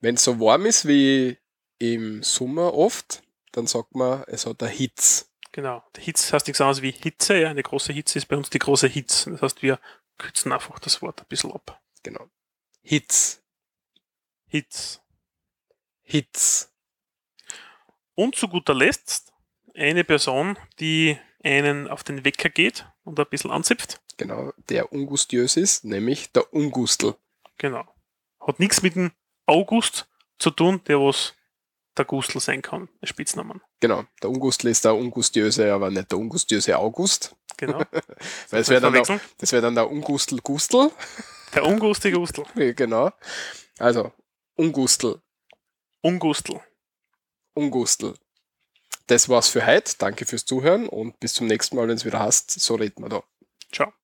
[0.00, 1.38] wenn es so warm ist wie
[1.78, 3.22] im Sommer oft,
[3.52, 5.26] dann sagt man, es hat eine Hitze.
[5.52, 5.82] Genau.
[5.96, 7.38] Der Hitz heißt nichts anderes wie Hitze.
[7.38, 9.30] Ja, eine große Hitze ist bei uns die große Hitze.
[9.30, 9.80] Das heißt, wir
[10.18, 11.80] kürzen einfach das Wort ein bisschen ab.
[12.02, 12.28] Genau.
[12.82, 13.42] Hitz,
[14.46, 15.00] Hitz.
[16.02, 16.72] Hitz.
[18.14, 19.32] Und zu guter Letzt
[19.74, 24.00] eine Person, die einen auf den Wecker geht und ein bisschen anzipft.
[24.16, 27.14] Genau, der ungustiös ist, nämlich der Ungustel.
[27.58, 27.86] Genau.
[28.40, 29.12] Hat nichts mit dem
[29.46, 30.08] August
[30.38, 31.34] zu tun, der was
[31.98, 33.60] der Gustl sein kann, der Spitznamen.
[33.80, 37.34] Genau, der Ungustel ist der ungustiöse, aber nicht der ungustiöse August.
[37.56, 37.78] Genau.
[38.50, 40.90] Weil es wäre dann, der- das wäre dann der Ungustel Gustel.
[41.54, 42.44] Der ungustige Gustl.
[42.74, 43.10] Genau.
[43.78, 44.12] Also,
[44.56, 45.20] Ungustel,
[46.02, 46.60] Ungustl.
[47.54, 48.14] Ungustel.
[49.06, 49.94] Das war's für heute.
[49.98, 52.50] Danke fürs Zuhören und bis zum nächsten Mal, wenn es wieder hast.
[52.60, 53.22] So reden wir da.
[53.72, 53.92] Ciao.